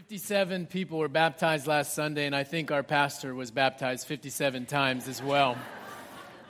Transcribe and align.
57 0.00 0.64
people 0.64 0.98
were 0.98 1.08
baptized 1.08 1.66
last 1.66 1.92
Sunday, 1.92 2.24
and 2.24 2.34
I 2.34 2.42
think 2.42 2.70
our 2.70 2.82
pastor 2.82 3.34
was 3.34 3.50
baptized 3.50 4.06
57 4.06 4.64
times 4.64 5.06
as 5.08 5.22
well. 5.22 5.58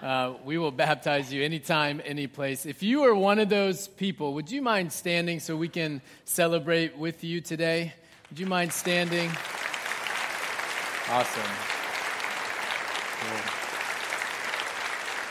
Uh, 0.00 0.34
we 0.44 0.56
will 0.56 0.70
baptize 0.70 1.32
you 1.32 1.42
anytime, 1.42 2.00
any 2.04 2.28
place. 2.28 2.64
If 2.64 2.80
you 2.80 3.02
are 3.02 3.12
one 3.12 3.40
of 3.40 3.48
those 3.48 3.88
people, 3.88 4.34
would 4.34 4.52
you 4.52 4.62
mind 4.62 4.92
standing 4.92 5.40
so 5.40 5.56
we 5.56 5.66
can 5.66 6.00
celebrate 6.24 6.96
with 6.96 7.24
you 7.24 7.40
today? 7.40 7.92
Would 8.30 8.38
you 8.38 8.46
mind 8.46 8.72
standing? 8.72 9.28
Awesome. 11.08 11.42
Cool. 13.18 13.40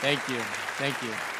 Thank 0.02 0.28
you. 0.28 0.42
Thank 0.76 1.02
you. 1.04 1.39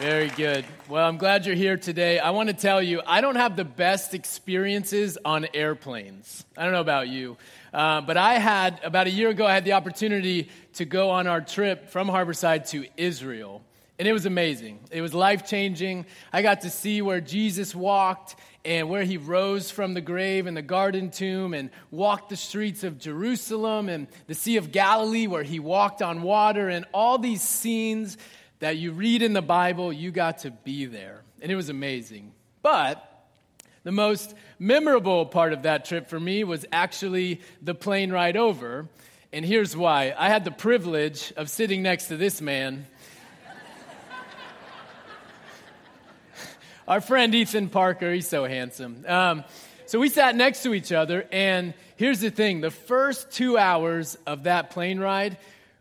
Very 0.00 0.28
good. 0.28 0.64
Well, 0.88 1.06
I'm 1.06 1.18
glad 1.18 1.44
you're 1.44 1.54
here 1.54 1.76
today. 1.76 2.18
I 2.18 2.30
want 2.30 2.48
to 2.48 2.54
tell 2.54 2.82
you, 2.82 3.02
I 3.06 3.20
don't 3.20 3.36
have 3.36 3.54
the 3.54 3.66
best 3.66 4.14
experiences 4.14 5.18
on 5.26 5.46
airplanes. 5.52 6.42
I 6.56 6.64
don't 6.64 6.72
know 6.72 6.80
about 6.80 7.08
you, 7.08 7.36
uh, 7.74 8.00
but 8.00 8.16
I 8.16 8.38
had, 8.38 8.80
about 8.82 9.08
a 9.08 9.10
year 9.10 9.28
ago, 9.28 9.46
I 9.46 9.52
had 9.52 9.66
the 9.66 9.74
opportunity 9.74 10.48
to 10.76 10.86
go 10.86 11.10
on 11.10 11.26
our 11.26 11.42
trip 11.42 11.90
from 11.90 12.08
Harborside 12.08 12.70
to 12.70 12.86
Israel. 12.96 13.60
And 13.98 14.08
it 14.08 14.14
was 14.14 14.24
amazing. 14.24 14.78
It 14.90 15.02
was 15.02 15.12
life 15.12 15.46
changing. 15.46 16.06
I 16.32 16.40
got 16.40 16.62
to 16.62 16.70
see 16.70 17.02
where 17.02 17.20
Jesus 17.20 17.74
walked 17.74 18.36
and 18.64 18.88
where 18.88 19.04
he 19.04 19.18
rose 19.18 19.70
from 19.70 19.92
the 19.92 20.00
grave 20.00 20.46
in 20.46 20.54
the 20.54 20.62
garden 20.62 21.10
tomb 21.10 21.52
and 21.52 21.68
walked 21.90 22.30
the 22.30 22.36
streets 22.36 22.84
of 22.84 22.98
Jerusalem 22.98 23.90
and 23.90 24.06
the 24.28 24.34
Sea 24.34 24.56
of 24.56 24.72
Galilee 24.72 25.26
where 25.26 25.42
he 25.42 25.60
walked 25.60 26.00
on 26.00 26.22
water 26.22 26.70
and 26.70 26.86
all 26.94 27.18
these 27.18 27.42
scenes 27.42 28.16
that 28.60 28.76
you 28.76 28.92
read 28.92 29.22
in 29.22 29.32
the 29.32 29.42
Bible, 29.42 29.92
you 29.92 30.10
got 30.10 30.38
to 30.38 30.50
be 30.50 30.86
there. 30.86 31.22
And 31.42 31.50
it 31.50 31.56
was 31.56 31.68
amazing. 31.68 32.32
But 32.62 33.06
the 33.82 33.92
most 33.92 34.34
memorable 34.58 35.26
part 35.26 35.52
of 35.52 35.62
that 35.62 35.86
trip 35.86 36.08
for 36.08 36.20
me 36.20 36.44
was 36.44 36.66
actually 36.70 37.40
the 37.62 37.74
plane 37.74 38.12
ride 38.12 38.36
over. 38.36 38.86
And 39.32 39.44
here's 39.44 39.76
why 39.76 40.14
I 40.16 40.28
had 40.28 40.44
the 40.44 40.50
privilege 40.50 41.32
of 41.36 41.48
sitting 41.48 41.82
next 41.82 42.08
to 42.08 42.16
this 42.16 42.40
man. 42.40 42.86
Our 46.88 47.00
friend 47.00 47.34
Ethan 47.34 47.70
Parker, 47.70 48.12
he's 48.12 48.28
so 48.28 48.44
handsome. 48.44 49.04
Um, 49.08 49.44
so 49.86 49.98
we 49.98 50.10
sat 50.10 50.36
next 50.36 50.62
to 50.64 50.74
each 50.74 50.92
other, 50.92 51.26
and 51.32 51.74
here's 51.96 52.20
the 52.20 52.30
thing 52.30 52.60
the 52.60 52.70
first 52.70 53.32
two 53.32 53.56
hours 53.56 54.16
of 54.26 54.44
that 54.44 54.70
plane 54.70 55.00
ride, 55.00 55.38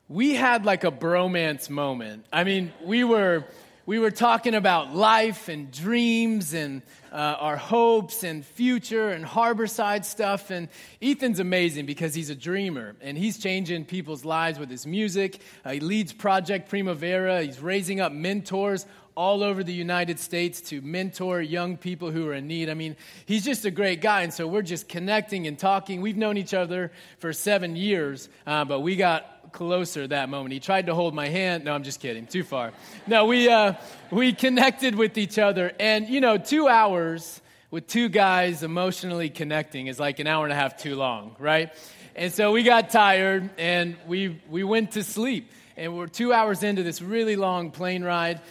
we 0.10 0.34
had 0.34 0.66
like 0.66 0.84
a 0.84 0.92
bromance 0.92 1.70
moment. 1.70 2.26
I 2.34 2.44
mean, 2.44 2.74
we 2.84 3.04
were 3.04 3.46
we 3.86 3.98
were 3.98 4.12
talking 4.12 4.54
about 4.54 4.96
life 4.96 5.50
and 5.50 5.72
dreams 5.72 6.54
and 6.54 6.84
uh, 7.12 7.16
our 7.40 7.58
hopes 7.58 8.24
and 8.24 8.46
future 8.46 9.10
and 9.10 9.26
harborside 9.26 10.06
stuff. 10.06 10.52
And 10.52 10.68
Ethan's 11.02 11.40
amazing 11.40 11.88
because 11.88 12.14
he's 12.14 12.30
a 12.30 12.36
dreamer 12.36 12.96
and 13.02 13.18
he's 13.18 13.40
changing 13.40 13.86
people's 13.86 14.24
lives 14.24 14.60
with 14.60 14.70
his 14.70 14.86
music. 14.86 15.42
Uh, 15.66 15.72
he 15.72 15.80
leads 15.80 16.14
Project 16.14 16.70
Primavera. 16.70 17.42
He's 17.42 17.60
raising 17.60 18.00
up 18.00 18.12
mentors 18.12 18.86
all 19.16 19.44
over 19.44 19.64
the 19.64 19.74
United 19.74 20.20
States 20.20 20.62
to 20.62 20.82
mentor 20.82 21.42
young 21.42 21.76
people 21.76 22.12
who 22.12 22.28
are 22.28 22.36
in 22.36 22.48
need. 22.48 22.70
I 22.70 22.74
mean, 22.74 22.96
he's 23.26 23.44
just 23.44 23.66
a 23.66 23.72
great 23.72 24.02
guy. 24.02 24.22
And 24.22 24.34
so 24.34 24.48
we're 24.48 24.62
just 24.62 24.88
connecting 24.88 25.48
and 25.48 25.58
talking. 25.58 26.02
We've 26.02 26.16
known 26.16 26.38
each 26.38 26.54
other 26.54 26.92
for 27.18 27.34
seven 27.34 27.76
years, 27.76 28.30
uh, 28.46 28.66
but 28.66 28.82
we 28.82 28.96
got 28.96 29.39
closer 29.52 30.08
that 30.08 30.30
moment. 30.30 30.54
He 30.54 30.60
tried 30.60 30.86
to 30.88 30.96
hold 30.96 31.14
my 31.14 31.28
hand. 31.28 31.66
No, 31.66 31.74
I'm 31.74 31.84
just 31.84 32.00
kidding. 32.00 32.26
Too 32.28 32.44
far. 32.44 32.72
No, 33.08 33.26
we, 33.26 33.50
uh, 33.50 33.74
we 34.12 34.34
connected 34.34 34.96
with 34.96 35.18
each 35.18 35.38
other. 35.38 35.72
And, 35.80 36.08
you 36.08 36.22
know, 36.22 36.38
two 36.38 36.68
hours 36.68 37.42
with 37.72 37.88
two 37.88 38.10
guys 38.10 38.64
emotionally 38.64 39.30
connecting 39.30 39.88
is 39.88 40.00
like 40.00 40.20
an 40.20 40.28
hour 40.28 40.44
and 40.44 40.54
a 40.54 40.56
half 40.56 40.78
too 40.78 40.96
long, 40.96 41.36
right? 41.40 41.72
And 42.16 42.34
so 42.34 42.52
we 42.52 42.64
got 42.64 42.90
tired 42.90 43.50
and 43.58 43.96
we, 44.08 44.42
we 44.50 44.64
went 44.64 44.92
to 44.92 45.04
sleep. 45.04 45.52
And 45.78 45.96
we're 45.96 46.08
two 46.08 46.34
hours 46.34 46.64
into 46.64 46.84
this 46.84 47.02
really 47.02 47.36
long 47.36 47.72
plane 47.72 48.04
ride. 48.04 48.42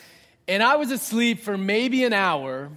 And 0.46 0.62
I 0.62 0.76
was 0.76 0.90
asleep 0.90 1.40
for 1.40 1.58
maybe 1.58 2.04
an 2.04 2.12
hour. 2.12 2.70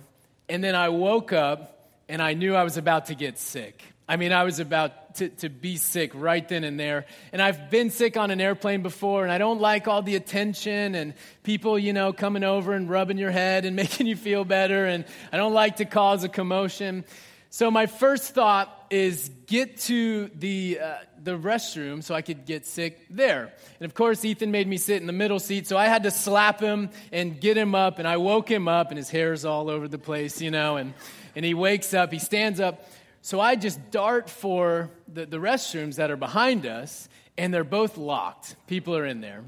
And 0.49 0.63
then 0.63 0.75
I 0.75 0.89
woke 0.89 1.31
up 1.31 1.89
and 2.09 2.21
I 2.21 2.33
knew 2.33 2.55
I 2.55 2.63
was 2.63 2.75
about 2.75 3.05
to 3.05 3.15
get 3.15 3.37
sick. 3.37 3.81
I 4.09 4.17
mean, 4.17 4.33
I 4.33 4.43
was 4.43 4.59
about 4.59 4.91
to, 5.15 5.29
to 5.29 5.49
be 5.49 5.77
sick 5.77 6.11
right 6.13 6.47
then 6.47 6.63
and 6.63 6.79
there. 6.79 7.05
And 7.31 7.41
I've 7.41 7.69
been 7.69 7.89
sick 7.89 8.17
on 8.17 8.31
an 8.31 8.41
airplane 8.41 8.81
before, 8.81 9.23
and 9.23 9.31
I 9.31 9.37
don't 9.37 9.61
like 9.61 9.87
all 9.87 10.01
the 10.01 10.15
attention 10.15 10.95
and 10.95 11.13
people, 11.43 11.77
you 11.77 11.93
know, 11.93 12.13
coming 12.13 12.43
over 12.43 12.73
and 12.73 12.89
rubbing 12.89 13.17
your 13.17 13.31
head 13.31 13.65
and 13.65 13.75
making 13.75 14.07
you 14.07 14.15
feel 14.15 14.43
better. 14.45 14.85
And 14.85 15.05
I 15.31 15.37
don't 15.37 15.53
like 15.53 15.77
to 15.77 15.85
cause 15.85 16.23
a 16.23 16.29
commotion. 16.29 17.05
So 17.53 17.69
my 17.69 17.85
first 17.85 18.33
thought 18.33 18.87
is 18.89 19.29
get 19.45 19.77
to 19.81 20.29
the, 20.35 20.79
uh, 20.81 20.93
the 21.21 21.37
restroom 21.37 22.01
so 22.01 22.15
I 22.15 22.21
could 22.21 22.45
get 22.45 22.65
sick 22.65 23.05
there. 23.09 23.51
And 23.79 23.85
of 23.85 23.93
course, 23.93 24.23
Ethan 24.23 24.51
made 24.51 24.69
me 24.69 24.77
sit 24.77 25.01
in 25.01 25.07
the 25.07 25.13
middle 25.13 25.39
seat, 25.39 25.67
so 25.67 25.77
I 25.77 25.87
had 25.87 26.03
to 26.03 26.11
slap 26.11 26.61
him 26.61 26.91
and 27.11 27.41
get 27.41 27.57
him 27.57 27.75
up. 27.75 27.99
And 27.99 28.07
I 28.07 28.15
woke 28.15 28.49
him 28.49 28.69
up, 28.69 28.87
and 28.87 28.97
his 28.97 29.09
hair's 29.09 29.43
all 29.43 29.69
over 29.69 29.89
the 29.89 29.97
place, 29.97 30.41
you 30.41 30.49
know. 30.49 30.77
And, 30.77 30.93
and 31.35 31.43
he 31.43 31.53
wakes 31.53 31.93
up, 31.93 32.13
he 32.13 32.19
stands 32.19 32.61
up. 32.61 32.85
So 33.21 33.39
I 33.39 33.55
just 33.55 33.91
dart 33.91 34.29
for 34.29 34.89
the, 35.11 35.25
the 35.25 35.37
restrooms 35.37 35.95
that 35.95 36.09
are 36.09 36.17
behind 36.17 36.65
us, 36.65 37.07
and 37.37 37.53
they're 37.53 37.63
both 37.63 37.97
locked. 37.97 38.55
People 38.67 38.95
are 38.97 39.05
in 39.05 39.21
there. 39.21 39.43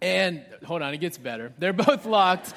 And 0.00 0.42
hold 0.64 0.82
on, 0.82 0.92
it 0.94 0.98
gets 0.98 1.18
better. 1.18 1.52
They're 1.58 1.72
both 1.72 2.04
locked. 2.04 2.52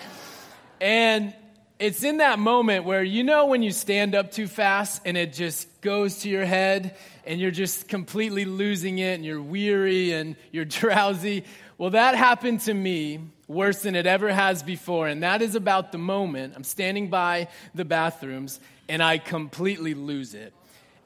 And 0.81 1.33
it's 1.79 2.03
in 2.03 2.17
that 2.17 2.39
moment 2.39 2.83
where 2.83 3.03
you 3.03 3.23
know 3.23 3.45
when 3.45 3.61
you 3.63 3.71
stand 3.71 4.15
up 4.15 4.31
too 4.31 4.47
fast 4.47 5.01
and 5.05 5.15
it 5.15 5.31
just 5.33 5.81
goes 5.81 6.19
to 6.19 6.29
your 6.29 6.43
head 6.43 6.97
and 7.25 7.39
you're 7.39 7.51
just 7.51 7.87
completely 7.87 8.45
losing 8.45 8.99
it 8.99 9.13
and 9.13 9.23
you're 9.23 9.41
weary 9.41 10.11
and 10.11 10.35
you're 10.51 10.65
drowsy. 10.65 11.43
Well, 11.77 11.91
that 11.91 12.15
happened 12.15 12.61
to 12.61 12.73
me 12.73 13.19
worse 13.47 13.83
than 13.83 13.95
it 13.95 14.05
ever 14.05 14.33
has 14.33 14.63
before. 14.63 15.07
And 15.07 15.23
that 15.23 15.41
is 15.41 15.55
about 15.55 15.91
the 15.91 15.97
moment 15.97 16.53
I'm 16.55 16.63
standing 16.63 17.09
by 17.09 17.47
the 17.75 17.85
bathrooms 17.85 18.59
and 18.89 19.01
I 19.01 19.17
completely 19.17 19.93
lose 19.93 20.33
it. 20.33 20.53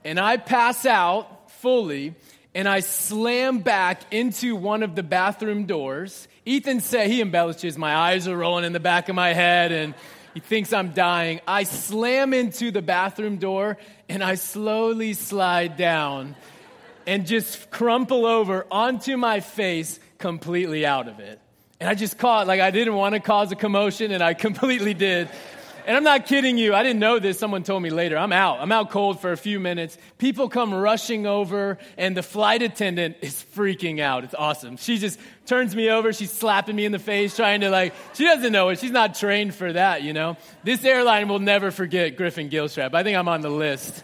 And 0.04 0.20
I 0.20 0.38
pass 0.38 0.86
out 0.86 1.52
fully 1.52 2.16
and 2.54 2.68
I 2.68 2.82
slam 2.82 3.60
back 3.60 4.14
into 4.14 4.56
one 4.56 4.84
of 4.84 4.96
the 4.96 5.04
bathroom 5.04 5.66
doors. 5.66 6.28
Ethan 6.46 6.82
said 6.82 7.08
he 7.08 7.22
embellishes, 7.22 7.78
my 7.78 7.96
eyes 7.96 8.28
are 8.28 8.36
rolling 8.36 8.66
in 8.66 8.74
the 8.74 8.80
back 8.80 9.10
of 9.10 9.16
my 9.16 9.34
head 9.34 9.72
and 9.72 9.94
he 10.34 10.40
thinks 10.40 10.74
I'm 10.74 10.92
dying. 10.92 11.42
I 11.48 11.64
slam 11.64 12.34
into 12.34 12.72
the 12.72 12.82
bathroom 12.82 13.38
door 13.38 13.78
and 14.10 14.24
I 14.24 14.36
slowly 14.36 15.14
slide 15.14 15.78
down 15.78 16.36
and 17.06 17.26
just 17.26 17.72
crumple 17.72 18.26
over 18.26 18.66
onto 18.72 19.18
my 19.18 19.40
face, 19.40 20.00
completely 20.18 20.86
out 20.86 21.08
of 21.08 21.20
it. 21.20 21.40
And 21.80 21.90
I 21.90 21.96
just 21.96 22.18
caught, 22.18 22.46
like, 22.46 22.62
I 22.62 22.70
didn't 22.70 22.94
want 22.94 23.16
to 23.16 23.20
cause 23.20 23.52
a 23.52 23.56
commotion, 23.56 24.12
and 24.12 24.24
I 24.24 24.34
completely 24.48 24.94
did. 24.94 25.30
And 25.86 25.98
I'm 25.98 26.04
not 26.04 26.26
kidding 26.26 26.58
you. 26.58 26.74
I 26.74 26.84
didn't 26.84 27.00
know 27.00 27.20
this. 27.20 27.40
Someone 27.40 27.64
told 27.64 27.82
me 27.82 27.90
later. 27.90 28.18
I'm 28.18 28.32
out. 28.32 28.60
I'm 28.60 28.72
out 28.72 28.92
cold 28.92 29.20
for 29.20 29.32
a 29.32 29.38
few 29.38 29.60
minutes. 29.60 29.98
People 30.18 30.50
come 30.50 30.74
rushing 30.74 31.26
over, 31.26 31.78
and 31.98 32.16
the 32.16 32.24
flight 32.24 32.62
attendant 32.62 33.18
is 33.22 33.44
freaking 33.56 34.00
out. 34.00 34.24
It's 34.24 34.36
awesome. 34.36 34.78
She 34.78 34.98
just 34.98 35.20
turns 35.46 35.76
me 35.76 35.90
over. 35.90 36.14
She's 36.14 36.32
slapping 36.32 36.76
me 36.76 36.86
in 36.86 36.92
the 36.92 37.00
face, 37.00 37.36
trying 37.36 37.62
to, 37.62 37.70
like, 37.70 37.94
she 38.14 38.26
doesn't 38.26 38.52
know 38.52 38.70
it. 38.70 38.80
She's 38.80 38.92
not 38.92 39.16
trained 39.16 39.56
for 39.56 39.74
that, 39.74 40.04
you 40.04 40.14
know? 40.14 40.38
This 40.64 40.84
airline 40.86 41.28
will 41.28 41.40
never 41.40 41.72
forget 41.72 42.16
Griffin 42.16 42.50
Gilstrap. 42.50 42.94
I 42.94 43.04
think 43.04 43.18
I'm 43.18 43.28
on 43.28 43.42
the 43.42 43.50
list 43.50 44.04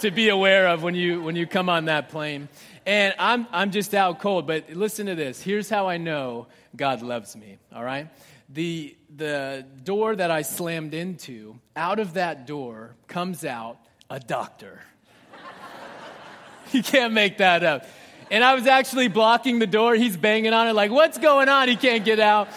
to 0.00 0.10
be 0.10 0.28
aware 0.28 0.68
of 0.68 0.82
when 0.82 0.94
you, 0.94 1.22
when 1.22 1.36
you 1.36 1.46
come 1.46 1.68
on 1.68 1.86
that 1.86 2.08
plane. 2.10 2.48
And 2.84 3.14
I'm, 3.18 3.46
I'm 3.50 3.72
just 3.72 3.94
out 3.94 4.20
cold. 4.20 4.46
But 4.46 4.70
listen 4.70 5.06
to 5.06 5.14
this. 5.14 5.40
Here's 5.42 5.68
how 5.68 5.88
I 5.88 5.96
know 5.96 6.46
God 6.76 7.02
loves 7.02 7.34
me, 7.34 7.58
all 7.74 7.82
right? 7.82 8.08
The, 8.48 8.96
the 9.14 9.66
door 9.84 10.16
that 10.16 10.30
I 10.30 10.42
slammed 10.42 10.94
into, 10.94 11.58
out 11.74 11.98
of 11.98 12.14
that 12.14 12.46
door 12.46 12.94
comes 13.08 13.44
out 13.44 13.78
a 14.08 14.20
doctor. 14.20 14.80
you 16.72 16.82
can't 16.82 17.12
make 17.12 17.38
that 17.38 17.64
up. 17.64 17.86
And 18.30 18.42
I 18.42 18.54
was 18.54 18.66
actually 18.66 19.08
blocking 19.08 19.58
the 19.58 19.66
door. 19.66 19.94
He's 19.94 20.16
banging 20.16 20.52
on 20.52 20.68
it, 20.68 20.74
like, 20.74 20.90
what's 20.90 21.18
going 21.18 21.48
on? 21.48 21.68
He 21.68 21.76
can't 21.76 22.04
get 22.04 22.18
out. 22.18 22.48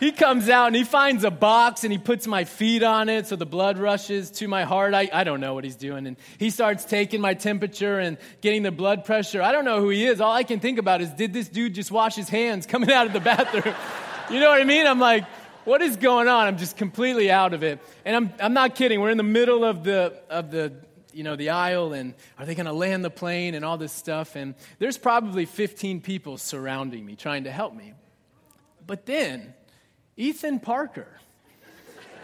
He 0.00 0.12
comes 0.12 0.48
out 0.48 0.66
and 0.66 0.76
he 0.76 0.84
finds 0.84 1.24
a 1.24 1.30
box 1.30 1.84
and 1.84 1.92
he 1.92 1.98
puts 1.98 2.26
my 2.26 2.44
feet 2.44 2.82
on 2.82 3.08
it 3.08 3.26
so 3.26 3.36
the 3.36 3.46
blood 3.46 3.78
rushes 3.78 4.30
to 4.32 4.48
my 4.48 4.64
heart. 4.64 4.92
I, 4.92 5.08
I 5.12 5.24
don't 5.24 5.40
know 5.40 5.54
what 5.54 5.64
he's 5.64 5.76
doing. 5.76 6.06
And 6.06 6.16
he 6.38 6.50
starts 6.50 6.84
taking 6.84 7.20
my 7.20 7.34
temperature 7.34 7.98
and 8.00 8.18
getting 8.40 8.62
the 8.62 8.72
blood 8.72 9.04
pressure. 9.04 9.40
I 9.40 9.52
don't 9.52 9.64
know 9.64 9.80
who 9.80 9.90
he 9.90 10.04
is. 10.04 10.20
All 10.20 10.32
I 10.32 10.42
can 10.42 10.58
think 10.58 10.78
about 10.78 11.00
is 11.00 11.10
did 11.10 11.32
this 11.32 11.48
dude 11.48 11.74
just 11.74 11.90
wash 11.92 12.16
his 12.16 12.28
hands 12.28 12.66
coming 12.66 12.90
out 12.90 13.06
of 13.06 13.12
the 13.12 13.20
bathroom? 13.20 13.74
You 14.30 14.40
know 14.40 14.48
what 14.48 14.60
I 14.60 14.64
mean? 14.64 14.86
I'm 14.86 14.98
like, 14.98 15.24
what 15.64 15.82
is 15.82 15.96
going 15.96 16.28
on? 16.28 16.46
I'm 16.46 16.56
just 16.56 16.76
completely 16.78 17.30
out 17.30 17.52
of 17.52 17.62
it. 17.62 17.78
And 18.06 18.16
I'm, 18.16 18.32
I'm 18.40 18.54
not 18.54 18.74
kidding. 18.74 19.00
We're 19.00 19.10
in 19.10 19.18
the 19.18 19.22
middle 19.22 19.64
of 19.64 19.84
the, 19.84 20.18
of 20.30 20.50
the, 20.50 20.72
you 21.12 21.24
know, 21.24 21.36
the 21.36 21.50
aisle 21.50 21.92
and 21.92 22.14
are 22.38 22.46
they 22.46 22.54
going 22.54 22.66
to 22.66 22.72
land 22.72 23.04
the 23.04 23.10
plane 23.10 23.54
and 23.54 23.64
all 23.64 23.76
this 23.76 23.92
stuff? 23.92 24.34
And 24.34 24.54
there's 24.78 24.96
probably 24.96 25.44
15 25.44 26.00
people 26.00 26.38
surrounding 26.38 27.04
me 27.04 27.16
trying 27.16 27.44
to 27.44 27.50
help 27.50 27.74
me. 27.74 27.92
But 28.86 29.04
then, 29.04 29.52
Ethan 30.16 30.60
Parker 30.60 31.08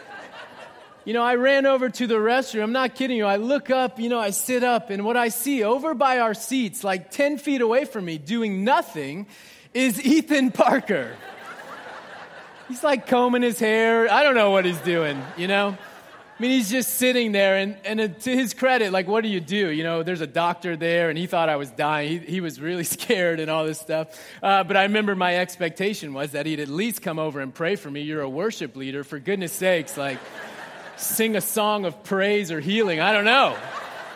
you 1.04 1.12
know, 1.12 1.22
I 1.22 1.34
ran 1.34 1.66
over 1.66 1.90
to 1.90 2.06
the 2.06 2.16
restroom. 2.16 2.62
I'm 2.62 2.72
not 2.72 2.94
kidding 2.94 3.16
you. 3.16 3.26
I 3.26 3.36
look 3.36 3.68
up, 3.68 4.00
you 4.00 4.08
know, 4.08 4.18
I 4.18 4.30
sit 4.30 4.64
up, 4.64 4.90
and 4.90 5.04
what 5.04 5.16
I 5.16 5.28
see 5.28 5.64
over 5.64 5.94
by 5.94 6.18
our 6.18 6.34
seats, 6.34 6.82
like 6.84 7.10
10 7.10 7.38
feet 7.38 7.60
away 7.60 7.84
from 7.84 8.06
me, 8.06 8.18
doing 8.18 8.64
nothing, 8.64 9.26
is 9.74 10.02
Ethan 10.04 10.52
Parker. 10.52 11.14
he's 12.70 12.84
like 12.84 13.08
combing 13.08 13.42
his 13.42 13.58
hair. 13.58 14.10
I 14.10 14.22
don't 14.22 14.36
know 14.36 14.52
what 14.52 14.64
he's 14.64 14.78
doing, 14.78 15.20
you 15.36 15.48
know? 15.48 15.76
I 15.76 16.42
mean, 16.42 16.52
he's 16.52 16.70
just 16.70 16.94
sitting 16.94 17.32
there, 17.32 17.56
and, 17.56 17.76
and 17.84 18.18
to 18.20 18.34
his 18.34 18.54
credit, 18.54 18.92
like, 18.92 19.06
what 19.06 19.24
do 19.24 19.28
you 19.28 19.40
do? 19.40 19.68
You 19.68 19.82
know, 19.82 20.02
there's 20.02 20.22
a 20.22 20.26
doctor 20.26 20.74
there, 20.74 21.10
and 21.10 21.18
he 21.18 21.26
thought 21.26 21.50
I 21.50 21.56
was 21.56 21.70
dying. 21.70 22.08
He, 22.08 22.18
he 22.18 22.40
was 22.40 22.60
really 22.60 22.84
scared 22.96 23.40
and 23.40 23.50
all 23.50 23.66
this 23.66 23.78
stuff. 23.78 24.18
Uh, 24.42 24.64
but 24.64 24.76
I 24.76 24.84
remember 24.84 25.14
my 25.14 25.36
expectation 25.36 26.14
was 26.14 26.30
that 26.32 26.46
he'd 26.46 26.60
at 26.60 26.68
least 26.68 27.02
come 27.02 27.18
over 27.18 27.40
and 27.40 27.52
pray 27.52 27.76
for 27.76 27.90
me. 27.90 28.02
You're 28.02 28.22
a 28.22 28.28
worship 28.28 28.76
leader, 28.76 29.04
for 29.04 29.18
goodness 29.18 29.52
sakes, 29.52 29.98
like, 29.98 30.18
sing 30.96 31.36
a 31.36 31.40
song 31.40 31.84
of 31.84 32.04
praise 32.04 32.50
or 32.52 32.60
healing. 32.60 33.00
I 33.00 33.12
don't 33.12 33.26
know. 33.26 33.58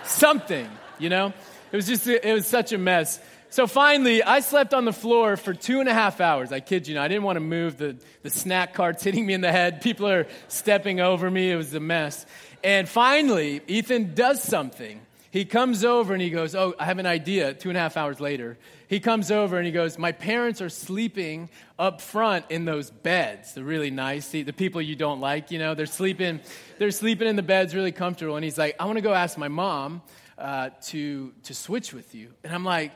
Something, 0.05 0.69
you 0.99 1.11
know? 1.11 1.35
It 1.73 1.77
was 1.77 1.87
just, 1.87 2.07
it 2.07 2.33
was 2.33 2.47
such 2.47 2.73
a 2.73 2.79
mess. 2.79 3.21
So 3.55 3.69
finally, 3.69 4.21
I 4.21 4.41
slept 4.41 4.75
on 4.75 4.85
the 4.85 4.93
floor 4.93 5.37
for 5.37 5.55
two 5.55 5.79
and 5.79 5.89
a 5.89 5.95
half 5.95 6.21
hours. 6.21 6.51
I 6.51 6.59
kid 6.59 6.89
you 6.89 6.97
not. 6.97 7.05
I 7.05 7.07
didn't 7.07 7.23
want 7.23 7.37
to 7.37 7.41
move. 7.41 7.77
The, 7.77 7.97
the 8.23 8.31
snack 8.31 8.75
cart's 8.75 9.05
hitting 9.05 9.25
me 9.25 9.33
in 9.33 9.43
the 9.43 9.53
head. 9.53 9.81
People 9.81 10.09
are 10.09 10.27
stepping 10.49 10.99
over 10.99 11.31
me. 11.31 11.53
It 11.53 11.55
was 11.55 11.73
a 11.73 11.79
mess. 11.79 12.27
And 12.65 12.89
finally, 12.89 13.61
Ethan 13.69 14.17
does 14.17 14.43
something. 14.43 15.01
He 15.31 15.45
comes 15.45 15.85
over 15.85 16.15
and 16.15 16.21
he 16.21 16.31
goes, 16.31 16.57
Oh, 16.57 16.75
I 16.81 16.85
have 16.87 16.99
an 16.99 17.07
idea. 17.07 17.55
Two 17.55 17.69
and 17.69 17.79
a 17.79 17.81
half 17.81 17.97
hours 17.97 18.19
later, 18.19 18.59
he 18.89 18.99
comes 18.99 19.31
over 19.31 19.57
and 19.57 19.65
he 19.65 19.71
goes, 19.71 20.01
My 20.01 20.11
parents 20.11 20.61
are 20.61 20.69
sleeping 20.69 21.49
up 21.79 22.01
front 22.01 22.47
in 22.51 22.65
those 22.65 22.91
beds. 22.91 23.55
They're 23.55 23.63
really 23.63 23.93
nice. 23.93 24.31
The, 24.31 24.43
the 24.43 24.53
people 24.53 24.83
you 24.83 24.97
don't 24.97 25.21
like, 25.21 25.53
you 25.53 25.61
know, 25.61 25.77
they're 25.77 25.87
sleeping, 25.87 26.41
they're 26.79 26.91
sleeping 26.91 27.29
in 27.29 27.37
the 27.37 27.43
beds 27.45 27.73
really 27.73 27.93
comfortable. 27.93 28.35
And 28.35 28.43
he's 28.43 28.59
like, 28.59 28.75
I 28.81 28.87
want 28.87 28.97
to 28.97 29.03
go 29.03 29.15
ask 29.15 29.39
my 29.39 29.47
mom 29.47 30.03
uh, 30.39 30.71
to, 30.87 31.33
to 31.45 31.55
switch 31.55 31.95
with 31.95 32.17
you. 32.17 32.31
And 32.43 32.53
I'm 32.53 32.65
like, 32.65 32.91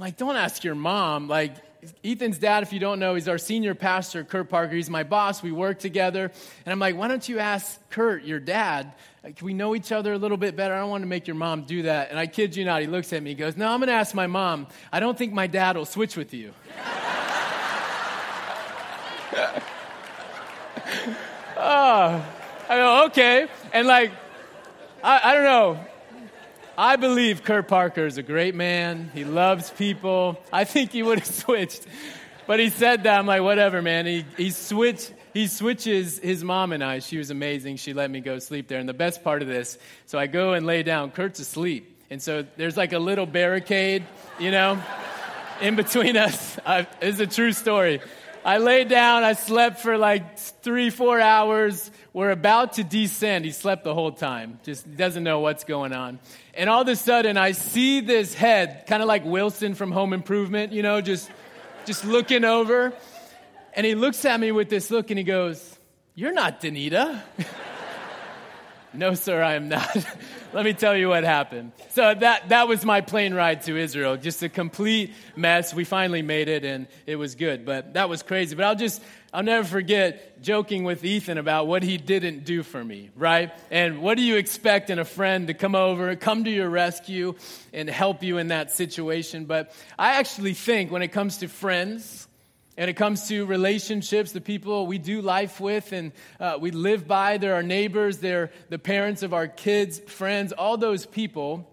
like, 0.00 0.16
don't 0.16 0.36
ask 0.36 0.64
your 0.64 0.74
mom. 0.74 1.28
Like, 1.28 1.54
Ethan's 2.04 2.38
dad, 2.38 2.62
if 2.62 2.72
you 2.72 2.80
don't 2.80 2.98
know, 2.98 3.14
he's 3.14 3.28
our 3.28 3.38
senior 3.38 3.74
pastor, 3.74 4.24
Kurt 4.24 4.48
Parker. 4.48 4.74
He's 4.74 4.90
my 4.90 5.02
boss. 5.02 5.42
We 5.42 5.52
work 5.52 5.78
together. 5.78 6.30
And 6.64 6.72
I'm 6.72 6.78
like, 6.78 6.96
why 6.96 7.08
don't 7.08 7.26
you 7.28 7.38
ask 7.38 7.78
Kurt, 7.90 8.24
your 8.24 8.40
dad? 8.40 8.92
Can 9.22 9.46
we 9.46 9.54
know 9.54 9.74
each 9.74 9.92
other 9.92 10.12
a 10.12 10.18
little 10.18 10.36
bit 10.36 10.56
better? 10.56 10.74
I 10.74 10.80
don't 10.80 10.90
want 10.90 11.02
to 11.02 11.08
make 11.08 11.26
your 11.26 11.36
mom 11.36 11.62
do 11.62 11.82
that. 11.82 12.10
And 12.10 12.18
I 12.18 12.26
kid 12.26 12.56
you 12.56 12.64
not, 12.64 12.80
he 12.80 12.86
looks 12.86 13.12
at 13.12 13.22
me. 13.22 13.30
He 13.30 13.36
goes, 13.36 13.56
No, 13.56 13.68
I'm 13.68 13.80
going 13.80 13.88
to 13.88 13.94
ask 13.94 14.14
my 14.14 14.26
mom. 14.26 14.66
I 14.92 15.00
don't 15.00 15.16
think 15.16 15.32
my 15.32 15.46
dad 15.46 15.76
will 15.76 15.84
switch 15.84 16.16
with 16.16 16.32
you. 16.34 16.52
oh, 21.56 22.26
I 22.68 22.76
go, 22.76 23.04
okay. 23.06 23.48
And 23.72 23.86
like, 23.86 24.12
I, 25.02 25.20
I 25.24 25.34
don't 25.34 25.44
know. 25.44 25.89
I 26.80 26.96
believe 26.96 27.44
Kurt 27.44 27.68
Parker 27.68 28.06
is 28.06 28.16
a 28.16 28.22
great 28.22 28.54
man. 28.54 29.10
He 29.12 29.26
loves 29.26 29.68
people. 29.68 30.42
I 30.50 30.64
think 30.64 30.92
he 30.92 31.02
would 31.02 31.18
have 31.18 31.28
switched. 31.44 31.86
But 32.46 32.58
he 32.58 32.70
said 32.70 33.02
that. 33.02 33.18
I'm 33.18 33.26
like, 33.26 33.42
whatever, 33.42 33.82
man. 33.82 34.06
He, 34.06 34.24
he 34.38 34.50
switched. 34.50 35.12
He 35.34 35.46
switches 35.46 36.18
his 36.18 36.42
mom 36.42 36.72
and 36.72 36.82
I. 36.82 37.00
She 37.00 37.18
was 37.18 37.30
amazing. 37.30 37.76
She 37.76 37.92
let 37.92 38.10
me 38.10 38.20
go 38.20 38.38
sleep 38.38 38.66
there. 38.66 38.78
And 38.78 38.88
the 38.88 38.94
best 38.94 39.22
part 39.22 39.42
of 39.42 39.48
this, 39.48 39.76
so 40.06 40.18
I 40.18 40.26
go 40.26 40.54
and 40.54 40.64
lay 40.64 40.82
down. 40.82 41.10
Kurt's 41.10 41.38
asleep. 41.38 42.02
And 42.08 42.22
so 42.22 42.46
there's 42.56 42.78
like 42.78 42.94
a 42.94 42.98
little 42.98 43.26
barricade, 43.26 44.02
you 44.38 44.50
know, 44.50 44.82
in 45.60 45.76
between 45.76 46.16
us. 46.16 46.58
I, 46.64 46.86
it's 47.02 47.20
a 47.20 47.26
true 47.26 47.52
story. 47.52 48.00
I 48.44 48.58
lay 48.58 48.84
down. 48.84 49.22
I 49.22 49.34
slept 49.34 49.80
for 49.80 49.98
like 49.98 50.38
three, 50.38 50.90
four 50.90 51.20
hours. 51.20 51.90
We're 52.12 52.30
about 52.30 52.74
to 52.74 52.84
descend. 52.84 53.44
He 53.44 53.50
slept 53.50 53.84
the 53.84 53.94
whole 53.94 54.12
time, 54.12 54.58
just 54.62 54.96
doesn't 54.96 55.22
know 55.22 55.40
what's 55.40 55.64
going 55.64 55.92
on. 55.92 56.18
And 56.54 56.70
all 56.70 56.82
of 56.82 56.88
a 56.88 56.96
sudden, 56.96 57.36
I 57.36 57.52
see 57.52 58.00
this 58.00 58.34
head, 58.34 58.84
kind 58.86 59.02
of 59.02 59.08
like 59.08 59.24
Wilson 59.24 59.74
from 59.74 59.92
Home 59.92 60.12
Improvement, 60.12 60.72
you 60.72 60.82
know, 60.82 61.00
just, 61.00 61.30
just 61.84 62.04
looking 62.04 62.44
over. 62.44 62.94
And 63.74 63.86
he 63.86 63.94
looks 63.94 64.24
at 64.24 64.40
me 64.40 64.52
with 64.52 64.68
this 64.70 64.90
look 64.90 65.10
and 65.10 65.18
he 65.18 65.24
goes, 65.24 65.78
You're 66.14 66.32
not 66.32 66.60
Danita. 66.60 67.20
no, 68.92 69.14
sir, 69.14 69.42
I 69.42 69.54
am 69.54 69.68
not. 69.68 69.96
Let 70.52 70.64
me 70.64 70.72
tell 70.72 70.96
you 70.96 71.08
what 71.08 71.22
happened. 71.22 71.72
So 71.90 72.12
that, 72.12 72.48
that 72.48 72.66
was 72.66 72.84
my 72.84 73.00
plane 73.00 73.34
ride 73.34 73.62
to 73.62 73.76
Israel. 73.76 74.16
Just 74.16 74.42
a 74.42 74.48
complete 74.48 75.12
mess. 75.36 75.72
We 75.72 75.84
finally 75.84 76.22
made 76.22 76.48
it 76.48 76.64
and 76.64 76.88
it 77.06 77.16
was 77.16 77.36
good, 77.36 77.64
but 77.64 77.94
that 77.94 78.08
was 78.08 78.22
crazy. 78.22 78.56
But 78.56 78.64
I'll 78.64 78.74
just, 78.74 79.00
I'll 79.32 79.44
never 79.44 79.66
forget 79.66 80.42
joking 80.42 80.82
with 80.82 81.04
Ethan 81.04 81.38
about 81.38 81.68
what 81.68 81.84
he 81.84 81.98
didn't 81.98 82.44
do 82.44 82.64
for 82.64 82.82
me, 82.82 83.10
right? 83.14 83.52
And 83.70 84.02
what 84.02 84.16
do 84.16 84.24
you 84.24 84.36
expect 84.36 84.90
in 84.90 84.98
a 84.98 85.04
friend 85.04 85.46
to 85.46 85.54
come 85.54 85.76
over, 85.76 86.16
come 86.16 86.42
to 86.44 86.50
your 86.50 86.68
rescue, 86.68 87.36
and 87.72 87.88
help 87.88 88.24
you 88.24 88.38
in 88.38 88.48
that 88.48 88.72
situation? 88.72 89.44
But 89.44 89.72
I 89.98 90.16
actually 90.16 90.54
think 90.54 90.90
when 90.90 91.02
it 91.02 91.12
comes 91.12 91.38
to 91.38 91.48
friends, 91.48 92.26
and 92.80 92.88
it 92.88 92.94
comes 92.94 93.28
to 93.28 93.44
relationships, 93.44 94.32
the 94.32 94.40
people 94.40 94.86
we 94.86 94.96
do 94.96 95.20
life 95.20 95.60
with 95.60 95.92
and 95.92 96.12
uh, 96.40 96.56
we 96.58 96.70
live 96.70 97.06
by, 97.06 97.36
they're 97.36 97.52
our 97.52 97.62
neighbors, 97.62 98.20
they're 98.20 98.50
the 98.70 98.78
parents 98.78 99.22
of 99.22 99.34
our 99.34 99.46
kids, 99.46 99.98
friends, 99.98 100.50
all 100.52 100.78
those 100.78 101.04
people. 101.04 101.68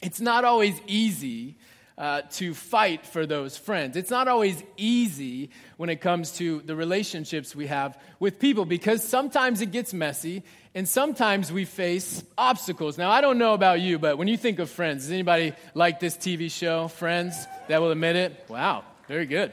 It's 0.00 0.20
not 0.20 0.44
always 0.44 0.80
easy 0.86 1.56
uh, 1.98 2.22
to 2.34 2.54
fight 2.54 3.04
for 3.04 3.26
those 3.26 3.56
friends. 3.56 3.96
It's 3.96 4.12
not 4.12 4.28
always 4.28 4.62
easy 4.76 5.50
when 5.76 5.90
it 5.90 6.00
comes 6.00 6.30
to 6.38 6.60
the 6.60 6.76
relationships 6.76 7.56
we 7.56 7.66
have 7.66 8.00
with 8.20 8.38
people 8.38 8.64
because 8.64 9.02
sometimes 9.02 9.60
it 9.60 9.72
gets 9.72 9.92
messy 9.92 10.44
and 10.72 10.88
sometimes 10.88 11.50
we 11.50 11.64
face 11.64 12.22
obstacles. 12.38 12.96
Now, 12.96 13.10
I 13.10 13.22
don't 13.22 13.38
know 13.38 13.54
about 13.54 13.80
you, 13.80 13.98
but 13.98 14.18
when 14.18 14.28
you 14.28 14.36
think 14.36 14.60
of 14.60 14.70
friends, 14.70 15.02
does 15.02 15.10
anybody 15.10 15.52
like 15.74 15.98
this 15.98 16.16
TV 16.16 16.48
show, 16.48 16.86
Friends, 16.86 17.44
that 17.66 17.80
will 17.80 17.90
admit 17.90 18.14
it? 18.14 18.44
Wow, 18.48 18.84
very 19.08 19.26
good. 19.26 19.50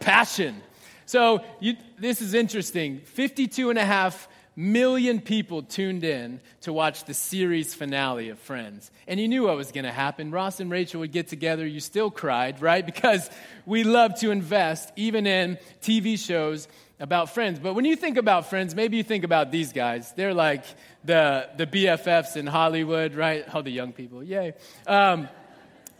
Passion. 0.00 0.62
So, 1.06 1.44
you, 1.60 1.76
this 1.98 2.20
is 2.20 2.34
interesting. 2.34 3.00
52 3.00 3.70
and 3.70 3.78
a 3.78 3.84
half 3.84 4.28
million 4.56 5.20
people 5.20 5.62
tuned 5.62 6.04
in 6.04 6.40
to 6.62 6.72
watch 6.72 7.04
the 7.04 7.14
series 7.14 7.74
finale 7.74 8.28
of 8.28 8.38
Friends. 8.38 8.90
And 9.06 9.18
you 9.18 9.26
knew 9.26 9.44
what 9.44 9.56
was 9.56 9.72
going 9.72 9.84
to 9.84 9.92
happen. 9.92 10.30
Ross 10.30 10.60
and 10.60 10.70
Rachel 10.70 11.00
would 11.00 11.12
get 11.12 11.28
together. 11.28 11.66
You 11.66 11.80
still 11.80 12.10
cried, 12.10 12.60
right? 12.60 12.84
Because 12.90 13.30
we 13.64 13.84
love 13.84 14.18
to 14.20 14.30
invest 14.30 14.92
even 14.96 15.26
in 15.26 15.58
TV 15.80 16.18
shows 16.18 16.68
about 16.98 17.32
friends. 17.32 17.58
But 17.58 17.74
when 17.74 17.86
you 17.86 17.96
think 17.96 18.18
about 18.18 18.50
friends, 18.50 18.74
maybe 18.74 18.98
you 18.98 19.02
think 19.02 19.24
about 19.24 19.50
these 19.50 19.72
guys. 19.72 20.12
They're 20.12 20.34
like 20.34 20.64
the, 21.02 21.48
the 21.56 21.66
BFFs 21.66 22.36
in 22.36 22.46
Hollywood, 22.46 23.14
right? 23.14 23.44
All 23.54 23.62
the 23.62 23.72
young 23.72 23.92
people, 23.92 24.22
yay. 24.22 24.52
Um, 24.86 25.28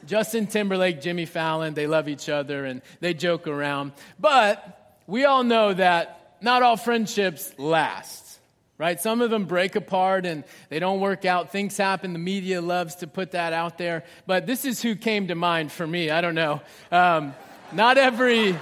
Justin 0.06 0.46
Timberlake, 0.46 1.00
Jimmy 1.00 1.26
Fallon, 1.26 1.74
they 1.74 1.86
love 1.86 2.08
each 2.08 2.28
other 2.28 2.64
and 2.64 2.82
they 3.00 3.14
joke 3.14 3.46
around. 3.46 3.92
But 4.18 4.98
we 5.06 5.24
all 5.24 5.44
know 5.44 5.74
that 5.74 6.36
not 6.40 6.62
all 6.62 6.76
friendships 6.76 7.52
last 7.58 8.30
right? 8.80 8.98
Some 8.98 9.20
of 9.20 9.28
them 9.28 9.44
break 9.44 9.76
apart 9.76 10.24
and 10.24 10.42
they 10.70 10.78
don't 10.78 11.00
work 11.00 11.26
out. 11.26 11.52
Things 11.52 11.76
happen. 11.76 12.14
The 12.14 12.18
media 12.18 12.62
loves 12.62 12.94
to 12.96 13.06
put 13.06 13.32
that 13.32 13.52
out 13.52 13.76
there. 13.76 14.04
But 14.26 14.46
this 14.46 14.64
is 14.64 14.80
who 14.80 14.96
came 14.96 15.28
to 15.28 15.34
mind 15.34 15.70
for 15.70 15.86
me. 15.86 16.08
I 16.08 16.22
don't 16.22 16.34
know. 16.34 16.62
Um, 16.90 17.34
not 17.72 17.98
every. 17.98 18.58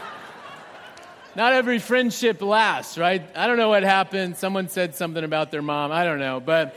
Not 1.37 1.53
every 1.53 1.79
friendship 1.79 2.43
lasts, 2.43 2.99
right? 2.99 3.23
I 3.37 3.47
don't 3.47 3.59
know 3.59 3.69
what 3.69 3.85
happened. 3.85 4.37
Someone 4.37 4.69
said 4.69 4.97
something 4.97 5.23
about 5.23 5.53
their 5.53 5.63
mom. 5.63 5.93
I 5.93 6.03
don't 6.03 6.19
know. 6.19 6.41
But 6.41 6.75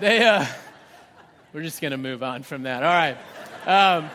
they, 0.00 0.24
uh, 0.24 0.46
we're 1.52 1.62
just 1.62 1.82
going 1.82 1.90
to 1.90 1.98
move 1.98 2.22
on 2.22 2.42
from 2.42 2.62
that. 2.62 2.82
All 2.82 2.88
right. 2.88 3.18
Um, 3.66 4.10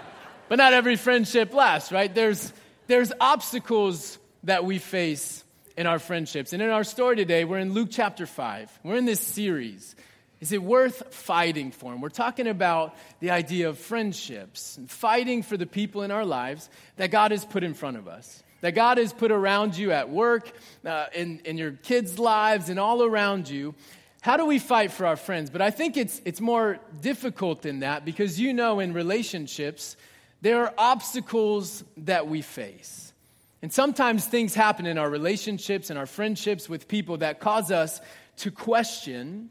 but 0.50 0.58
not 0.58 0.74
every 0.74 0.98
friendship 0.98 1.54
lasts, 1.54 1.92
right? 1.92 2.13
There's, 2.13 2.51
there's 2.88 3.13
obstacles 3.20 4.18
that 4.44 4.66
we 4.66 4.77
face 4.77 5.44
in 5.77 5.88
our 5.88 6.00
friendships. 6.00 6.54
And 6.54 6.62
in 6.62 6.70
our 6.70 6.84
story 6.84 7.16
today, 7.16 7.46
we're 7.46 7.60
in 7.60 7.74
Luke 7.74 7.89
chapter 7.92 8.25
5. 8.25 8.80
We're 8.84 8.96
in 8.96 9.06
this 9.06 9.22
series. 9.22 9.96
Is 10.42 10.51
it 10.51 10.62
worth 10.62 11.13
fighting 11.13 11.72
for? 11.72 11.94
And 11.94 12.01
we're 12.01 12.10
talking 12.10 12.48
about 12.48 12.96
the 13.20 13.32
idea 13.32 13.70
of 13.70 13.77
friendships 13.77 14.77
and 14.77 14.89
fighting 14.89 15.44
for 15.44 15.56
the 15.56 15.66
people 15.66 16.04
in 16.04 16.12
our 16.12 16.25
lives 16.25 16.70
that 16.98 17.12
God 17.12 17.32
has 17.32 17.46
put 17.46 17.63
in 17.63 17.74
front 17.74 17.98
of 17.98 18.08
us, 18.08 18.44
that 18.62 18.75
God 18.75 18.98
has 18.98 19.13
put 19.13 19.32
around 19.32 19.77
you 19.77 19.92
at 19.92 20.10
work, 20.10 20.51
uh, 20.86 21.06
in, 21.16 21.39
in 21.46 21.58
your 21.58 21.72
kids' 21.72 22.20
lives, 22.20 22.70
and 22.70 22.80
all 22.80 23.01
around 23.01 23.50
you. 23.50 23.75
How 24.22 24.38
do 24.38 24.46
we 24.46 24.60
fight 24.60 24.92
for 24.92 25.06
our 25.06 25.16
friends? 25.16 25.50
But 25.50 25.62
I 25.62 25.72
think 25.72 25.96
it's, 25.96 26.22
it's 26.26 26.42
more 26.42 26.80
difficult 27.02 27.62
than 27.62 27.80
that 27.80 28.04
because 28.06 28.40
you 28.40 28.54
know, 28.54 28.80
in 28.80 28.94
relationships, 28.94 29.96
there 30.42 30.64
are 30.64 30.74
obstacles 30.78 31.84
that 31.98 32.28
we 32.28 32.42
face. 32.42 33.14
And 33.62 33.74
sometimes 33.74 34.26
things 34.26 34.54
happen 34.54 34.86
in 34.86 34.98
our 34.98 35.10
relationships 35.10 35.90
and 35.90 35.98
our 35.98 36.06
friendships 36.06 36.70
with 36.70 36.88
people 36.88 37.18
that 37.18 37.40
cause 37.40 37.72
us 37.72 38.02
to 38.38 38.52
question 38.52 39.50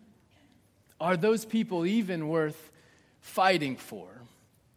are 0.99 1.17
those 1.17 1.45
people 1.45 1.85
even 1.85 2.29
worth 2.29 2.71
fighting 3.21 3.77
for? 3.77 4.09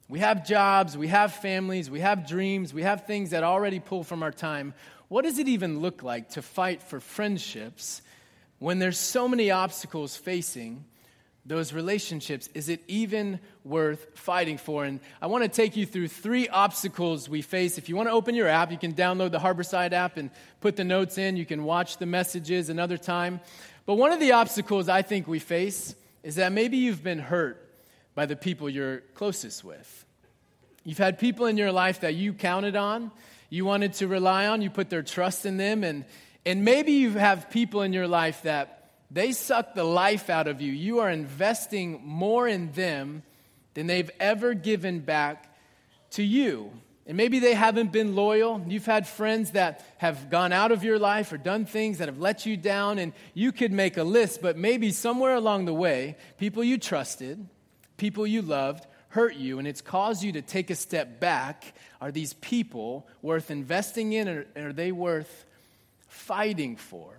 We 0.10 0.20
have 0.20 0.46
jobs, 0.46 0.98
we 0.98 1.08
have 1.08 1.34
families, 1.34 1.90
we 1.90 2.02
have 2.02 2.28
dreams, 2.28 2.74
we 2.74 2.82
have 2.82 3.06
things 3.06 3.30
that 3.30 3.44
already 3.44 3.80
pull 3.80 4.04
from 4.04 4.24
our 4.24 4.32
time. 4.32 4.74
What 5.08 5.24
does 5.24 5.38
it 5.38 5.48
even 5.48 5.80
look 5.80 6.04
like 6.04 6.32
to 6.32 6.42
fight 6.42 6.82
for 6.82 7.00
friendships 7.00 8.02
when 8.60 8.80
there's 8.80 8.98
so 8.98 9.28
many 9.28 9.52
obstacles 9.52 10.16
facing 10.16 10.86
those 11.46 11.74
relationships, 11.74 12.48
is 12.54 12.70
it 12.70 12.84
even 12.88 13.40
worth 13.64 14.06
fighting 14.14 14.58
for? 14.58 14.86
And 14.86 15.00
I 15.22 15.28
want 15.28 15.44
to 15.44 15.50
take 15.50 15.76
you 15.76 15.86
through 15.86 16.10
three 16.10 16.48
obstacles 16.48 17.28
we 17.28 17.42
face. 17.42 17.78
If 17.78 17.90
you 17.90 17.96
want 17.96 18.08
to 18.10 18.14
open 18.14 18.36
your 18.36 18.48
app, 18.48 18.72
you 18.72 18.78
can 18.78 18.94
download 18.94 19.32
the 19.32 19.40
Harborside 19.40 19.94
app 19.94 20.18
and 20.18 20.30
put 20.62 20.76
the 20.76 20.84
notes 20.84 21.18
in. 21.18 21.38
You 21.38 21.46
can 21.46 21.64
watch 21.64 21.98
the 21.98 22.06
messages 22.06 22.70
another 22.70 22.98
time. 22.98 23.40
But 23.86 23.96
one 23.96 24.12
of 24.12 24.20
the 24.20 24.34
obstacles 24.34 24.90
I 24.90 25.02
think 25.02 25.28
we 25.28 25.40
face 25.40 25.96
is 26.22 26.36
that 26.36 26.52
maybe 26.52 26.78
you've 26.78 27.04
been 27.04 27.20
hurt 27.20 27.66
by 28.14 28.26
the 28.26 28.36
people 28.36 28.70
you're 28.70 29.00
closest 29.16 29.64
with. 29.64 30.06
You've 30.84 30.98
had 30.98 31.18
people 31.18 31.46
in 31.46 31.58
your 31.58 31.72
life 31.72 32.02
that 32.02 32.16
you 32.16 32.34
counted 32.34 32.76
on, 32.76 33.12
you 33.50 33.66
wanted 33.66 33.94
to 33.94 34.08
rely 34.08 34.48
on, 34.48 34.62
you 34.62 34.70
put 34.70 34.90
their 34.90 35.04
trust 35.04 35.46
in 35.46 35.58
them, 35.58 35.84
and, 35.84 36.06
and 36.50 36.66
maybe 36.66 36.94
you 36.94 37.12
have 37.12 37.52
people 37.52 37.84
in 37.84 37.94
your 37.94 38.08
life 38.08 38.42
that 38.42 38.90
they 39.12 39.34
suck 39.34 39.76
the 39.76 39.84
life 39.84 40.32
out 40.32 40.48
of 40.48 40.62
you. 40.62 40.72
You 40.72 41.00
are 41.00 41.10
investing 41.12 42.02
more 42.04 42.48
in 42.48 42.72
them 42.72 43.22
than 43.76 43.86
they've 43.86 44.10
ever 44.20 44.56
given 44.56 45.00
back 45.00 45.56
to 46.12 46.24
you. 46.24 46.72
And 47.06 47.16
maybe 47.16 47.38
they 47.38 47.54
haven't 47.54 47.92
been 47.92 48.16
loyal. 48.16 48.66
You've 48.68 48.88
had 48.88 49.08
friends 49.08 49.52
that 49.52 49.86
have 50.00 50.32
gone 50.32 50.52
out 50.52 50.72
of 50.72 50.84
your 50.84 50.98
life 50.98 51.32
or 51.32 51.38
done 51.38 51.68
things 51.68 52.00
that 52.00 52.08
have 52.08 52.18
let 52.18 52.48
you 52.48 52.58
down, 52.58 52.98
and 52.98 53.14
you 53.36 53.52
could 53.52 53.72
make 53.72 53.98
a 53.98 54.04
list, 54.04 54.42
but 54.42 54.58
maybe 54.58 54.90
somewhere 54.92 55.36
along 55.36 55.66
the 55.66 55.74
way, 55.74 56.18
people 56.40 56.64
you 56.64 56.80
trusted, 56.80 57.48
people 57.98 58.26
you 58.26 58.42
loved, 58.42 58.88
hurt 59.10 59.36
you, 59.36 59.60
and 59.60 59.68
it's 59.68 59.82
caused 59.82 60.24
you 60.24 60.32
to 60.32 60.42
take 60.42 60.72
a 60.72 60.76
step 60.76 61.20
back. 61.20 61.76
Are 62.02 62.12
these 62.12 62.34
people 62.34 63.08
worth 63.22 63.52
investing 63.52 64.14
in, 64.14 64.28
or 64.28 64.46
are 64.56 64.74
they 64.74 64.92
worth 64.92 65.46
fighting 66.10 66.76
for? 66.76 67.16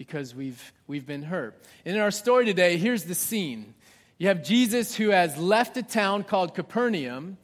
because 0.00 0.34
we've, 0.34 0.72
we've 0.86 1.04
been 1.04 1.22
hurt. 1.22 1.62
And 1.84 1.94
in 1.94 2.00
our 2.00 2.10
story 2.10 2.46
today, 2.46 2.78
here's 2.78 3.04
the 3.04 3.14
scene. 3.14 3.74
You 4.16 4.28
have 4.28 4.42
Jesus 4.42 4.96
who 4.96 5.10
has 5.10 5.36
left 5.36 5.76
a 5.76 5.82
town 5.82 6.24
called 6.24 6.54
Capernaum, 6.54 7.36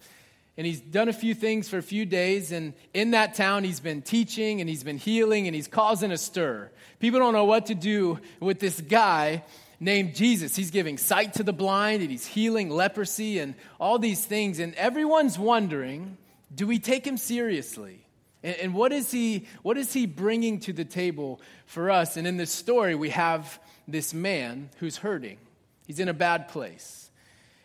and 0.57 0.67
he's 0.67 0.81
done 0.81 1.11
a 1.11 1.13
few 1.13 1.35
things 1.35 1.69
for 1.69 1.77
a 1.77 1.83
few 1.83 2.07
days. 2.07 2.53
And 2.53 2.73
in 2.95 3.11
that 3.11 3.35
town, 3.35 3.65
he's 3.65 3.79
been 3.79 4.01
teaching 4.01 4.63
and 4.63 4.71
he's 4.71 4.83
been 4.83 4.97
healing 4.97 5.47
and 5.47 5.55
he's 5.55 5.69
causing 5.69 6.11
a 6.11 6.17
stir. 6.17 6.71
People 6.99 7.21
don't 7.21 7.35
know 7.35 7.45
what 7.45 7.67
to 7.67 7.75
do 7.75 8.21
with 8.41 8.59
this 8.59 8.81
guy 8.81 9.45
named 9.79 10.15
Jesus. 10.15 10.57
He's 10.57 10.71
giving 10.71 10.97
sight 10.97 11.35
to 11.35 11.43
the 11.43 11.53
blind 11.53 12.01
and 12.01 12.11
he's 12.11 12.25
healing 12.25 12.71
leprosy 12.71 13.39
and 13.39 13.55
all 13.79 13.99
these 13.99 14.25
things. 14.25 14.61
And 14.61 14.75
everyone's 14.77 15.39
wondering 15.39 16.17
do 16.55 16.67
we 16.67 16.79
take 16.79 17.07
him 17.07 17.19
seriously? 17.19 18.06
And, 18.47 18.57
and 18.57 18.75
what, 18.75 18.93
is 18.93 19.11
he, 19.11 19.47
what 19.63 19.77
is 19.77 19.93
he 19.93 20.07
bringing 20.07 20.61
to 20.61 20.73
the 20.73 20.85
table 20.85 21.41
for 21.67 21.91
us? 21.91 22.17
And 22.17 22.27
in 22.29 22.37
this 22.37 22.53
story, 22.53 22.95
we 22.95 23.11
have 23.11 23.59
this 23.89 24.15
man 24.15 24.71
who's 24.79 24.97
hurting, 24.97 25.39
he's 25.87 25.99
in 25.99 26.09
a 26.09 26.15
bad 26.15 26.49
place. 26.49 27.11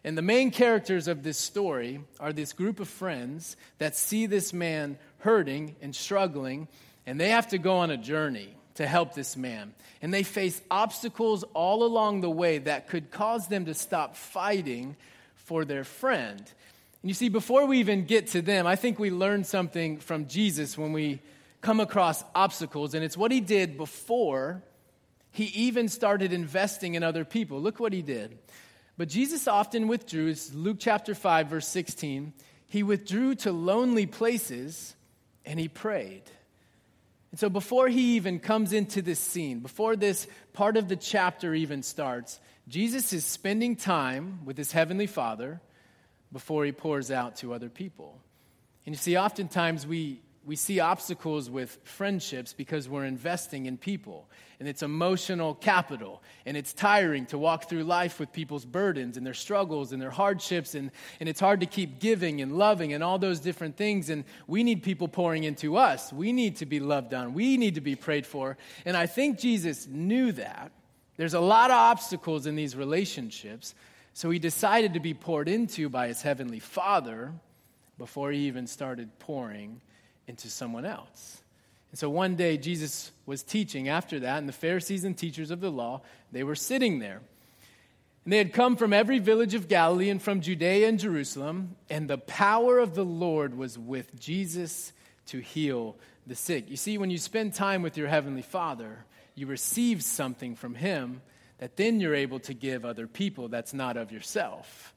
And 0.04 0.18
the 0.18 0.24
main 0.24 0.50
characters 0.50 1.08
of 1.08 1.22
this 1.22 1.38
story 1.38 2.02
are 2.20 2.34
this 2.34 2.54
group 2.54 2.80
of 2.80 2.88
friends 2.88 3.56
that 3.78 3.96
see 3.96 4.26
this 4.26 4.52
man 4.52 4.98
hurting 5.20 5.76
and 5.80 5.96
struggling, 5.96 6.68
and 7.06 7.22
they 7.22 7.30
have 7.30 7.50
to 7.50 7.60
go 7.60 7.78
on 7.78 7.92
a 7.92 7.98
journey 7.98 8.56
to 8.76 8.88
help 8.88 9.14
this 9.14 9.38
man. 9.38 9.76
And 10.02 10.12
they 10.12 10.24
face 10.24 10.60
obstacles 10.72 11.44
all 11.54 11.84
along 11.84 12.22
the 12.22 12.32
way 12.32 12.58
that 12.58 12.88
could 12.88 13.12
cause 13.12 13.48
them 13.48 13.66
to 13.66 13.76
stop 13.76 14.16
fighting 14.16 14.96
for 15.36 15.64
their 15.66 15.84
friend. 15.84 16.42
And 17.02 17.10
you 17.10 17.14
see, 17.14 17.30
before 17.30 17.66
we 17.66 17.80
even 17.80 18.06
get 18.06 18.28
to 18.28 18.42
them, 18.42 18.68
I 18.68 18.76
think 18.76 19.00
we 19.00 19.10
learn 19.10 19.44
something 19.44 19.98
from 19.98 20.28
Jesus 20.28 20.78
when 20.78 20.94
we 20.94 21.22
come 21.62 21.80
across 21.80 22.24
obstacles, 22.36 22.94
and 22.94 23.04
it's 23.04 23.18
what 23.18 23.32
he 23.32 23.40
did 23.40 23.78
before 23.78 24.64
he 25.32 25.46
even 25.46 25.88
started 25.88 26.34
investing 26.34 26.96
in 26.96 27.04
other 27.04 27.24
people. 27.24 27.62
Look 27.62 27.80
what 27.80 27.94
he 27.94 28.02
did. 28.02 28.38
But 28.98 29.08
Jesus 29.08 29.48
often 29.48 29.88
withdrew, 29.88 30.28
it's 30.28 30.54
Luke 30.54 30.78
chapter 30.80 31.16
5, 31.16 31.48
verse 31.48 31.68
16. 31.68 32.34
He 32.68 32.84
withdrew 32.84 33.36
to 33.36 33.52
lonely 33.52 34.06
places 34.06 34.96
and 35.46 35.60
he 35.60 35.68
prayed. 35.68 36.24
And 37.32 37.40
so, 37.40 37.50
before 37.50 37.88
he 37.88 38.18
even 38.18 38.40
comes 38.40 38.74
into 38.74 39.02
this 39.02 39.20
scene, 39.20 39.60
before 39.62 39.96
this 39.96 40.28
part 40.54 40.76
of 40.76 40.90
the 40.90 40.98
chapter 40.98 41.54
even 41.54 41.82
starts, 41.82 42.40
Jesus 42.68 43.14
is 43.14 43.26
spending 43.26 43.78
time 43.78 44.46
with 44.46 44.58
his 44.58 44.74
heavenly 44.74 45.08
Father 45.08 45.62
before 46.32 46.66
he 46.66 46.72
pours 46.72 47.12
out 47.12 47.36
to 47.38 47.54
other 47.54 47.70
people. 47.70 48.18
And 48.86 48.96
you 48.96 49.00
see, 49.00 49.18
oftentimes 49.18 49.86
we, 49.86 50.22
we 50.46 50.56
see 50.56 50.80
obstacles 50.80 51.50
with 51.50 51.78
friendships 51.84 52.54
because 52.54 52.90
we're 52.90 53.06
investing 53.06 53.68
in 53.68 53.78
people. 53.78 54.28
And 54.60 54.68
it's 54.68 54.84
emotional 54.84 55.56
capital. 55.56 56.22
And 56.46 56.56
it's 56.56 56.74
tiring 56.74 57.26
to 57.28 57.38
walk 57.38 57.68
through 57.68 57.84
life 57.84 58.20
with 58.20 58.32
people's 58.32 58.66
burdens 58.66 59.18
and 59.18 59.26
their 59.26 59.34
struggles 59.34 59.92
and 59.92 60.02
their 60.02 60.12
hardships. 60.12 60.76
And, 60.76 60.92
and 61.20 61.28
it's 61.28 61.40
hard 61.40 61.60
to 61.62 61.66
keep 61.66 62.00
giving 62.00 62.42
and 62.42 62.58
loving 62.58 62.94
and 62.94 63.04
all 63.04 63.20
those 63.20 63.40
different 63.40 63.76
things. 63.76 64.10
And 64.10 64.24
we 64.48 64.64
need 64.64 64.84
people 64.84 65.08
pouring 65.08 65.44
into 65.44 65.78
us. 65.78 66.14
We 66.14 66.32
need 66.32 66.58
to 66.58 66.66
be 66.66 66.80
loved 66.80 67.14
on. 67.14 67.34
We 67.34 67.58
need 67.58 67.76
to 67.76 67.82
be 67.82 67.96
prayed 67.96 68.26
for. 68.26 68.58
And 68.86 68.96
I 68.96 69.08
think 69.08 69.40
Jesus 69.40 69.88
knew 69.88 70.32
that. 70.34 70.72
There's 71.18 71.34
a 71.34 71.40
lot 71.40 71.70
of 71.70 71.78
obstacles 71.78 72.48
in 72.48 72.56
these 72.56 72.76
relationships. 72.76 73.76
So 74.14 74.30
he 74.30 74.40
decided 74.40 74.94
to 74.94 75.00
be 75.00 75.14
poured 75.14 75.48
into 75.48 75.90
by 75.90 76.08
his 76.08 76.22
heavenly 76.22 76.60
Father 76.60 77.32
before 77.98 78.32
he 78.32 78.48
even 78.48 78.68
started 78.68 79.20
pouring 79.20 79.82
into 80.28 80.50
someone 80.50 80.86
else. 80.86 81.42
And 81.92 82.00
so 82.00 82.10
one 82.10 82.36
day 82.36 82.58
Jesus 82.58 83.12
was 83.26 83.44
teaching 83.44 83.90
after 83.90 84.20
that, 84.22 84.38
and 84.38 84.48
the 84.48 84.54
Pharisees 84.54 85.04
and 85.04 85.18
teachers 85.18 85.52
of 85.52 85.60
the 85.60 85.72
law, 85.72 86.02
they 86.32 86.44
were 86.44 86.56
sitting 86.56 87.00
there. 87.00 87.22
And 88.24 88.34
they 88.34 88.38
had 88.38 88.54
come 88.54 88.76
from 88.76 88.94
every 88.94 89.20
village 89.20 89.56
of 89.56 89.68
Galilee 89.68 90.10
and 90.10 90.22
from 90.22 90.42
Judea 90.42 90.88
and 90.88 91.00
Jerusalem, 91.00 91.76
and 91.90 92.10
the 92.10 92.18
power 92.18 92.80
of 92.80 92.96
the 92.96 93.06
Lord 93.06 93.58
was 93.58 93.78
with 93.78 94.20
Jesus 94.20 94.94
to 95.28 95.40
heal 95.40 95.96
the 96.28 96.36
sick. 96.36 96.70
You 96.70 96.78
see, 96.78 96.98
when 96.98 97.10
you 97.10 97.18
spend 97.18 97.54
time 97.54 97.82
with 97.82 97.98
your 97.98 98.08
heavenly 98.08 98.42
Father, 98.42 99.06
you 99.36 99.48
receive 99.48 100.04
something 100.04 100.56
from 100.56 100.76
him 100.76 101.22
that 101.62 101.78
then 101.78 102.00
you're 102.00 102.16
able 102.16 102.40
to 102.40 102.56
give 102.56 102.86
other 102.86 103.06
people 103.06 103.48
that's 103.48 103.72
not 103.72 103.96
of 103.96 104.12
yourself. 104.12 104.96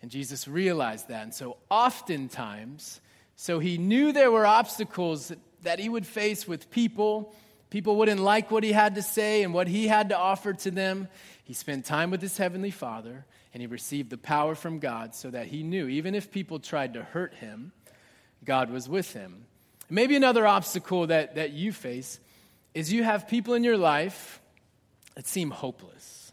And 0.00 0.10
Jesus 0.10 0.48
realized 0.48 1.08
that. 1.08 1.24
And 1.24 1.34
so, 1.34 1.58
oftentimes, 1.70 3.02
so 3.36 3.58
he 3.58 3.76
knew 3.76 4.12
there 4.12 4.30
were 4.30 4.46
obstacles 4.46 5.30
that 5.62 5.78
he 5.78 5.90
would 5.90 6.06
face 6.06 6.48
with 6.48 6.70
people. 6.70 7.34
People 7.68 7.96
wouldn't 7.96 8.22
like 8.22 8.50
what 8.50 8.64
he 8.64 8.72
had 8.72 8.94
to 8.94 9.02
say 9.02 9.42
and 9.42 9.52
what 9.52 9.68
he 9.68 9.88
had 9.88 10.08
to 10.08 10.16
offer 10.16 10.54
to 10.54 10.70
them. 10.70 11.08
He 11.44 11.52
spent 11.52 11.84
time 11.84 12.10
with 12.10 12.22
his 12.22 12.38
heavenly 12.38 12.70
Father 12.70 13.26
and 13.52 13.60
he 13.60 13.66
received 13.66 14.08
the 14.08 14.16
power 14.16 14.54
from 14.54 14.78
God 14.78 15.14
so 15.14 15.28
that 15.30 15.48
he 15.48 15.62
knew, 15.62 15.86
even 15.86 16.14
if 16.14 16.30
people 16.30 16.60
tried 16.60 16.94
to 16.94 17.02
hurt 17.02 17.34
him, 17.34 17.72
God 18.42 18.70
was 18.70 18.88
with 18.88 19.12
him. 19.12 19.44
Maybe 19.90 20.16
another 20.16 20.46
obstacle 20.46 21.08
that, 21.08 21.34
that 21.34 21.52
you 21.52 21.72
face 21.72 22.20
is 22.72 22.90
you 22.90 23.04
have 23.04 23.28
people 23.28 23.52
in 23.52 23.64
your 23.64 23.76
life 23.76 24.40
that 25.16 25.26
seem 25.26 25.50
hopeless. 25.50 26.32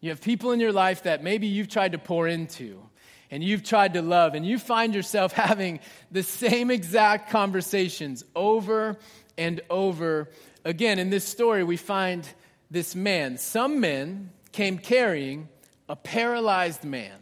You 0.00 0.10
have 0.10 0.20
people 0.20 0.50
in 0.50 0.58
your 0.58 0.72
life 0.72 1.04
that 1.04 1.22
maybe 1.22 1.46
you've 1.46 1.68
tried 1.68 1.92
to 1.92 1.98
pour 1.98 2.26
into 2.26 2.82
and 3.30 3.42
you've 3.42 3.62
tried 3.62 3.94
to 3.94 4.02
love, 4.02 4.34
and 4.34 4.46
you 4.46 4.58
find 4.58 4.94
yourself 4.94 5.32
having 5.46 5.80
the 6.10 6.22
same 6.22 6.70
exact 6.70 7.30
conversations 7.30 8.24
over 8.36 8.96
and 9.36 9.60
over 9.70 10.30
again. 10.64 10.98
In 10.98 11.10
this 11.10 11.24
story, 11.24 11.64
we 11.64 11.76
find 11.76 12.28
this 12.70 12.94
man. 12.94 13.38
Some 13.38 13.80
men 13.80 14.30
came 14.52 14.78
carrying 14.78 15.48
a 15.88 15.96
paralyzed 15.96 16.84
man. 16.84 17.18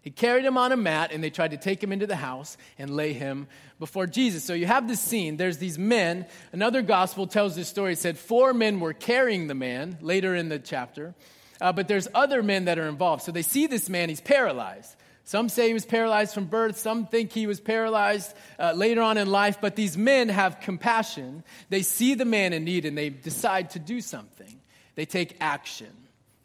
He 0.00 0.10
carried 0.10 0.44
him 0.44 0.56
on 0.56 0.72
a 0.72 0.76
mat, 0.76 1.10
and 1.12 1.22
they 1.22 1.30
tried 1.30 1.50
to 1.52 1.56
take 1.56 1.82
him 1.82 1.92
into 1.92 2.06
the 2.06 2.16
house 2.16 2.56
and 2.78 2.90
lay 2.90 3.12
him 3.12 3.48
before 3.78 4.06
Jesus. 4.06 4.44
So 4.44 4.54
you 4.54 4.66
have 4.66 4.88
this 4.88 5.00
scene. 5.00 5.36
There's 5.36 5.58
these 5.58 5.78
men. 5.78 6.26
Another 6.52 6.82
gospel 6.82 7.26
tells 7.26 7.54
this 7.54 7.68
story. 7.68 7.92
It 7.92 7.98
said 7.98 8.18
four 8.18 8.52
men 8.52 8.80
were 8.80 8.92
carrying 8.92 9.46
the 9.46 9.54
man 9.54 9.98
later 10.00 10.34
in 10.34 10.48
the 10.48 10.58
chapter, 10.58 11.14
uh, 11.60 11.72
but 11.72 11.88
there's 11.88 12.08
other 12.14 12.42
men 12.42 12.66
that 12.66 12.78
are 12.78 12.88
involved. 12.88 13.22
So 13.22 13.32
they 13.32 13.42
see 13.42 13.66
this 13.66 13.88
man. 13.88 14.08
He's 14.08 14.20
paralyzed. 14.20 14.94
Some 15.24 15.48
say 15.48 15.68
he 15.68 15.74
was 15.74 15.84
paralyzed 15.84 16.34
from 16.34 16.44
birth. 16.44 16.78
Some 16.78 17.06
think 17.06 17.32
he 17.32 17.48
was 17.48 17.60
paralyzed 17.60 18.32
uh, 18.60 18.72
later 18.72 19.02
on 19.02 19.18
in 19.18 19.28
life. 19.28 19.58
But 19.60 19.74
these 19.74 19.96
men 19.96 20.28
have 20.28 20.60
compassion. 20.60 21.42
They 21.68 21.82
see 21.82 22.14
the 22.14 22.24
man 22.24 22.52
in 22.52 22.64
need 22.64 22.84
and 22.84 22.96
they 22.96 23.08
decide 23.10 23.70
to 23.70 23.80
do 23.80 24.00
something. 24.00 24.60
They 24.94 25.04
take 25.04 25.36
action. 25.40 25.90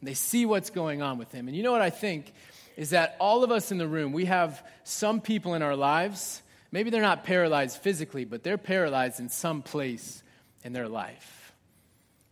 They 0.02 0.14
see 0.14 0.46
what's 0.46 0.70
going 0.70 1.00
on 1.00 1.16
with 1.16 1.30
him. 1.30 1.46
And 1.46 1.56
you 1.56 1.62
know 1.62 1.70
what 1.70 1.80
I 1.80 1.90
think? 1.90 2.32
is 2.76 2.90
that 2.90 3.16
all 3.18 3.44
of 3.44 3.50
us 3.50 3.70
in 3.70 3.78
the 3.78 3.86
room, 3.86 4.12
we 4.12 4.26
have 4.26 4.64
some 4.84 5.20
people 5.20 5.54
in 5.54 5.62
our 5.62 5.76
lives, 5.76 6.41
maybe 6.72 6.90
they're 6.90 7.00
not 7.00 7.22
paralyzed 7.22 7.76
physically, 7.78 8.24
but 8.24 8.42
they're 8.42 8.58
paralyzed 8.58 9.20
in 9.20 9.28
some 9.28 9.62
place 9.62 10.22
in 10.64 10.72
their 10.72 10.88
life. 10.88 11.52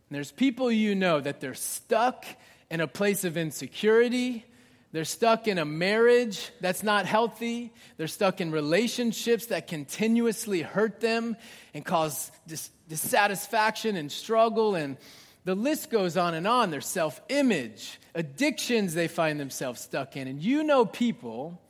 And 0.09 0.15
there's 0.17 0.31
people 0.31 0.69
you 0.69 0.93
know 0.95 1.21
that 1.21 1.39
they're 1.39 1.53
stuck 1.53 2.25
in 2.69 2.81
a 2.81 2.87
place 2.87 3.23
of 3.23 3.37
insecurity. 3.37 4.45
They're 4.91 5.05
stuck 5.05 5.47
in 5.47 5.57
a 5.57 5.63
marriage 5.63 6.51
that's 6.59 6.83
not 6.83 7.05
healthy. 7.05 7.71
They're 7.95 8.07
stuck 8.07 8.41
in 8.41 8.51
relationships 8.51 9.45
that 9.47 9.67
continuously 9.67 10.61
hurt 10.61 10.99
them 10.99 11.37
and 11.73 11.85
cause 11.85 12.29
dis- 12.45 12.71
dissatisfaction 12.89 13.95
and 13.95 14.11
struggle. 14.11 14.75
And 14.75 14.97
The 15.45 15.55
list 15.55 15.89
goes 15.89 16.17
on 16.17 16.33
and 16.33 16.45
on. 16.45 16.71
Their 16.71 16.81
self 16.81 17.21
image, 17.29 17.99
addictions 18.13 18.93
they 18.93 19.07
find 19.07 19.39
themselves 19.39 19.79
stuck 19.79 20.17
in. 20.17 20.27
And 20.27 20.41
you 20.41 20.63
know 20.63 20.85
people 20.85 21.61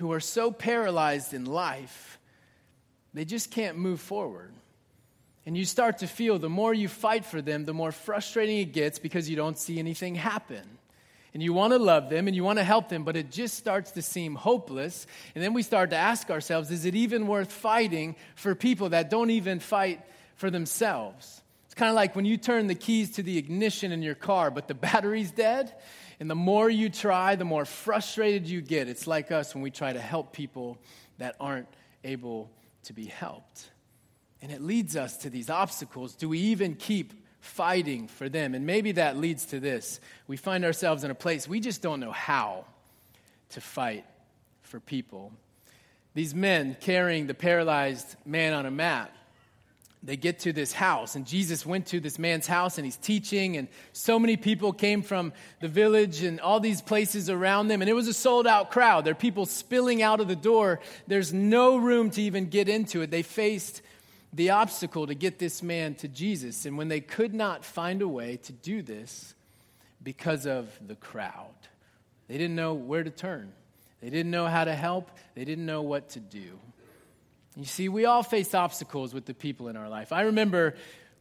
who 0.00 0.12
are 0.12 0.20
so 0.20 0.50
paralyzed 0.50 1.34
in 1.34 1.44
life, 1.44 2.18
they 3.12 3.24
just 3.24 3.50
can't 3.50 3.76
move 3.76 4.00
forward. 4.00 4.52
And 5.44 5.56
you 5.56 5.64
start 5.64 5.98
to 5.98 6.06
feel 6.06 6.38
the 6.38 6.48
more 6.48 6.72
you 6.72 6.88
fight 6.88 7.24
for 7.24 7.42
them, 7.42 7.64
the 7.64 7.74
more 7.74 7.92
frustrating 7.92 8.58
it 8.58 8.72
gets 8.72 8.98
because 8.98 9.28
you 9.28 9.36
don't 9.36 9.58
see 9.58 9.78
anything 9.78 10.14
happen. 10.14 10.78
And 11.34 11.42
you 11.42 11.52
want 11.52 11.72
to 11.74 11.78
love 11.78 12.08
them 12.08 12.26
and 12.26 12.34
you 12.34 12.42
want 12.42 12.58
to 12.58 12.64
help 12.64 12.88
them, 12.88 13.04
but 13.04 13.16
it 13.16 13.30
just 13.30 13.56
starts 13.56 13.92
to 13.92 14.02
seem 14.02 14.34
hopeless. 14.34 15.06
And 15.34 15.44
then 15.44 15.52
we 15.52 15.62
start 15.62 15.90
to 15.90 15.96
ask 15.96 16.30
ourselves 16.30 16.70
is 16.70 16.84
it 16.84 16.94
even 16.94 17.26
worth 17.26 17.52
fighting 17.52 18.16
for 18.34 18.54
people 18.54 18.88
that 18.90 19.10
don't 19.10 19.30
even 19.30 19.60
fight 19.60 20.00
for 20.36 20.50
themselves? 20.50 21.42
It's 21.66 21.74
kind 21.74 21.90
of 21.90 21.94
like 21.94 22.16
when 22.16 22.24
you 22.24 22.36
turn 22.36 22.66
the 22.66 22.74
keys 22.74 23.12
to 23.12 23.22
the 23.22 23.38
ignition 23.38 23.92
in 23.92 24.02
your 24.02 24.16
car, 24.16 24.50
but 24.50 24.66
the 24.66 24.74
battery's 24.86 25.30
dead. 25.30 25.72
And 26.20 26.30
the 26.30 26.34
more 26.34 26.68
you 26.68 26.90
try, 26.90 27.34
the 27.34 27.46
more 27.46 27.64
frustrated 27.64 28.46
you 28.46 28.60
get. 28.60 28.88
It's 28.88 29.06
like 29.06 29.32
us 29.32 29.54
when 29.54 29.62
we 29.62 29.70
try 29.70 29.92
to 29.92 30.00
help 30.00 30.34
people 30.34 30.78
that 31.16 31.34
aren't 31.40 31.68
able 32.04 32.50
to 32.84 32.92
be 32.92 33.06
helped. 33.06 33.70
And 34.42 34.52
it 34.52 34.60
leads 34.60 34.96
us 34.96 35.16
to 35.18 35.30
these 35.30 35.48
obstacles. 35.48 36.14
Do 36.14 36.28
we 36.28 36.38
even 36.38 36.74
keep 36.74 37.14
fighting 37.40 38.06
for 38.06 38.28
them? 38.28 38.54
And 38.54 38.66
maybe 38.66 38.92
that 38.92 39.16
leads 39.16 39.46
to 39.46 39.60
this. 39.60 39.98
We 40.26 40.36
find 40.36 40.64
ourselves 40.64 41.04
in 41.04 41.10
a 41.10 41.14
place 41.14 41.48
we 41.48 41.58
just 41.58 41.80
don't 41.80 42.00
know 42.00 42.12
how 42.12 42.66
to 43.50 43.60
fight 43.60 44.04
for 44.62 44.78
people. 44.78 45.32
These 46.14 46.34
men 46.34 46.76
carrying 46.80 47.26
the 47.26 47.34
paralyzed 47.34 48.16
man 48.26 48.52
on 48.52 48.66
a 48.66 48.70
mat 48.70 49.14
they 50.02 50.16
get 50.16 50.38
to 50.40 50.52
this 50.52 50.72
house, 50.72 51.14
and 51.14 51.26
Jesus 51.26 51.66
went 51.66 51.86
to 51.88 52.00
this 52.00 52.18
man's 52.18 52.46
house 52.46 52.78
and 52.78 52.86
he's 52.86 52.96
teaching, 52.96 53.58
and 53.58 53.68
so 53.92 54.18
many 54.18 54.36
people 54.36 54.72
came 54.72 55.02
from 55.02 55.32
the 55.60 55.68
village 55.68 56.22
and 56.22 56.40
all 56.40 56.58
these 56.58 56.80
places 56.80 57.28
around 57.28 57.68
them, 57.68 57.82
and 57.82 57.90
it 57.90 57.92
was 57.92 58.08
a 58.08 58.14
sold 58.14 58.46
out 58.46 58.70
crowd. 58.70 59.04
There 59.04 59.12
are 59.12 59.14
people 59.14 59.44
spilling 59.44 60.02
out 60.02 60.20
of 60.20 60.28
the 60.28 60.36
door. 60.36 60.80
There's 61.06 61.34
no 61.34 61.76
room 61.76 62.10
to 62.12 62.22
even 62.22 62.48
get 62.48 62.66
into 62.68 63.02
it. 63.02 63.10
They 63.10 63.22
faced 63.22 63.82
the 64.32 64.50
obstacle 64.50 65.06
to 65.06 65.14
get 65.14 65.38
this 65.38 65.62
man 65.62 65.94
to 65.96 66.08
Jesus, 66.08 66.64
and 66.64 66.78
when 66.78 66.88
they 66.88 67.00
could 67.00 67.34
not 67.34 67.62
find 67.62 68.00
a 68.00 68.08
way 68.08 68.38
to 68.44 68.52
do 68.52 68.80
this 68.80 69.34
because 70.02 70.46
of 70.46 70.66
the 70.86 70.94
crowd, 70.94 71.54
they 72.26 72.38
didn't 72.38 72.56
know 72.56 72.72
where 72.72 73.04
to 73.04 73.10
turn. 73.10 73.52
They 74.00 74.08
didn't 74.08 74.30
know 74.30 74.46
how 74.46 74.64
to 74.64 74.74
help. 74.74 75.10
They 75.34 75.44
didn't 75.44 75.66
know 75.66 75.82
what 75.82 76.08
to 76.10 76.20
do. 76.20 76.58
You 77.60 77.66
see, 77.66 77.90
we 77.90 78.06
all 78.06 78.22
face 78.22 78.54
obstacles 78.54 79.12
with 79.12 79.26
the 79.26 79.34
people 79.34 79.68
in 79.68 79.76
our 79.76 79.90
life. 79.90 80.12
I 80.12 80.22
remember 80.22 80.76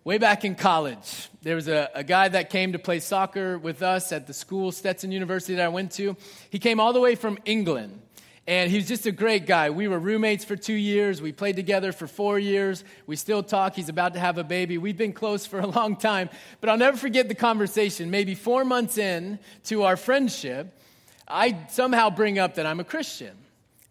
way 0.06 0.18
back 0.18 0.46
in 0.46 0.56
college, 0.56 1.28
there 1.42 1.56
was 1.56 1.68
a, 1.68 1.90
a 1.94 2.02
guy 2.02 2.30
that 2.30 2.50
came 2.50 2.72
to 2.72 2.80
play 2.80 3.02
soccer 3.02 3.60
with 3.60 3.82
us 3.82 4.14
at 4.14 4.26
the 4.26 4.34
school, 4.34 4.72
Stetson 4.72 5.12
University, 5.12 5.56
that 5.56 5.66
I 5.66 5.68
went 5.68 5.92
to. 5.94 6.16
He 6.50 6.58
came 6.58 6.80
all 6.80 6.94
the 6.94 7.02
way 7.02 7.16
from 7.16 7.40
England. 7.44 8.00
And 8.48 8.72
he 8.72 8.78
was 8.78 8.88
just 8.88 9.06
a 9.06 9.12
great 9.12 9.48
guy. 9.48 9.70
We 9.70 9.90
were 9.90 10.00
roommates 10.00 10.46
for 10.46 10.56
two 10.56 10.74
years. 10.74 11.22
We 11.22 11.34
played 11.34 11.58
together 11.58 11.92
for 11.92 12.08
four 12.08 12.40
years. 12.40 12.86
We 13.06 13.18
still 13.18 13.44
talk. 13.44 13.76
He's 13.76 13.90
about 13.90 14.14
to 14.14 14.22
have 14.22 14.38
a 14.38 14.44
baby. 14.46 14.78
We've 14.78 14.98
been 14.98 15.12
close 15.12 15.46
for 15.46 15.60
a 15.60 15.68
long 15.80 15.98
time. 15.98 16.30
But 16.62 16.70
I'll 16.70 16.78
never 16.78 16.96
forget 16.96 17.28
the 17.28 17.36
conversation. 17.36 18.12
Maybe 18.12 18.34
four 18.34 18.64
months 18.64 18.98
in 18.98 19.40
to 19.66 19.84
our 19.84 19.98
friendship, 19.98 20.74
I 21.28 21.68
somehow 21.68 22.10
bring 22.10 22.40
up 22.40 22.56
that 22.56 22.66
I'm 22.66 22.80
a 22.80 22.86
Christian. 22.86 23.36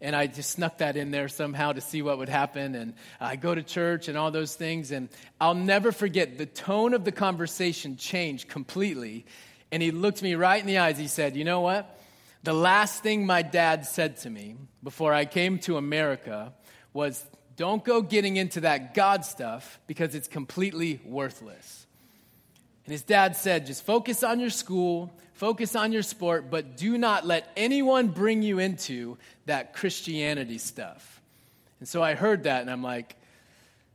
And 0.01 0.15
I 0.15 0.27
just 0.27 0.51
snuck 0.51 0.77
that 0.77 0.95
in 0.95 1.11
there 1.11 1.27
somehow 1.27 1.73
to 1.73 1.81
see 1.81 2.01
what 2.01 2.17
would 2.19 2.29
happen. 2.29 2.75
And 2.75 2.93
I 3.19 3.35
go 3.35 3.53
to 3.53 3.61
church 3.61 4.07
and 4.07 4.17
all 4.17 4.31
those 4.31 4.55
things. 4.55 4.91
And 4.91 5.09
I'll 5.41 5.55
never 5.55 5.91
forget 5.91 6.37
the 6.37 6.45
tone 6.45 6.93
of 6.93 7.03
the 7.03 7.11
conversation 7.11 7.97
changed 7.97 8.47
completely. 8.47 9.25
And 9.71 9.83
he 9.83 9.91
looked 9.91 10.21
me 10.21 10.35
right 10.35 10.59
in 10.59 10.67
the 10.67 10.77
eyes. 10.77 10.97
He 10.97 11.07
said, 11.07 11.35
You 11.35 11.43
know 11.43 11.61
what? 11.61 11.99
The 12.43 12.53
last 12.53 13.03
thing 13.03 13.25
my 13.25 13.41
dad 13.41 13.85
said 13.85 14.17
to 14.17 14.29
me 14.29 14.55
before 14.81 15.13
I 15.13 15.25
came 15.25 15.59
to 15.59 15.75
America 15.75 16.53
was, 16.93 17.25
Don't 17.57 17.83
go 17.83 18.01
getting 18.01 18.37
into 18.37 18.61
that 18.61 18.93
God 18.93 19.25
stuff 19.25 19.81
because 19.85 20.15
it's 20.15 20.29
completely 20.29 21.01
worthless. 21.03 21.85
And 22.85 22.93
his 22.93 23.03
dad 23.03 23.35
said, 23.35 23.65
Just 23.65 23.85
focus 23.85 24.23
on 24.23 24.39
your 24.39 24.49
school, 24.49 25.11
focus 25.33 25.75
on 25.75 25.91
your 25.91 26.01
sport, 26.01 26.49
but 26.49 26.77
do 26.77 26.97
not 26.97 27.25
let 27.27 27.51
anyone 27.55 28.07
bring 28.07 28.41
you 28.41 28.59
into 28.59 29.17
that 29.49 29.73
Christianity 29.73 30.57
stuff. 30.57 31.21
And 31.79 31.87
so 31.87 32.01
I 32.01 32.15
heard 32.15 32.43
that 32.43 32.61
and 32.61 32.69
I'm 32.69 32.83
like, 32.83 33.15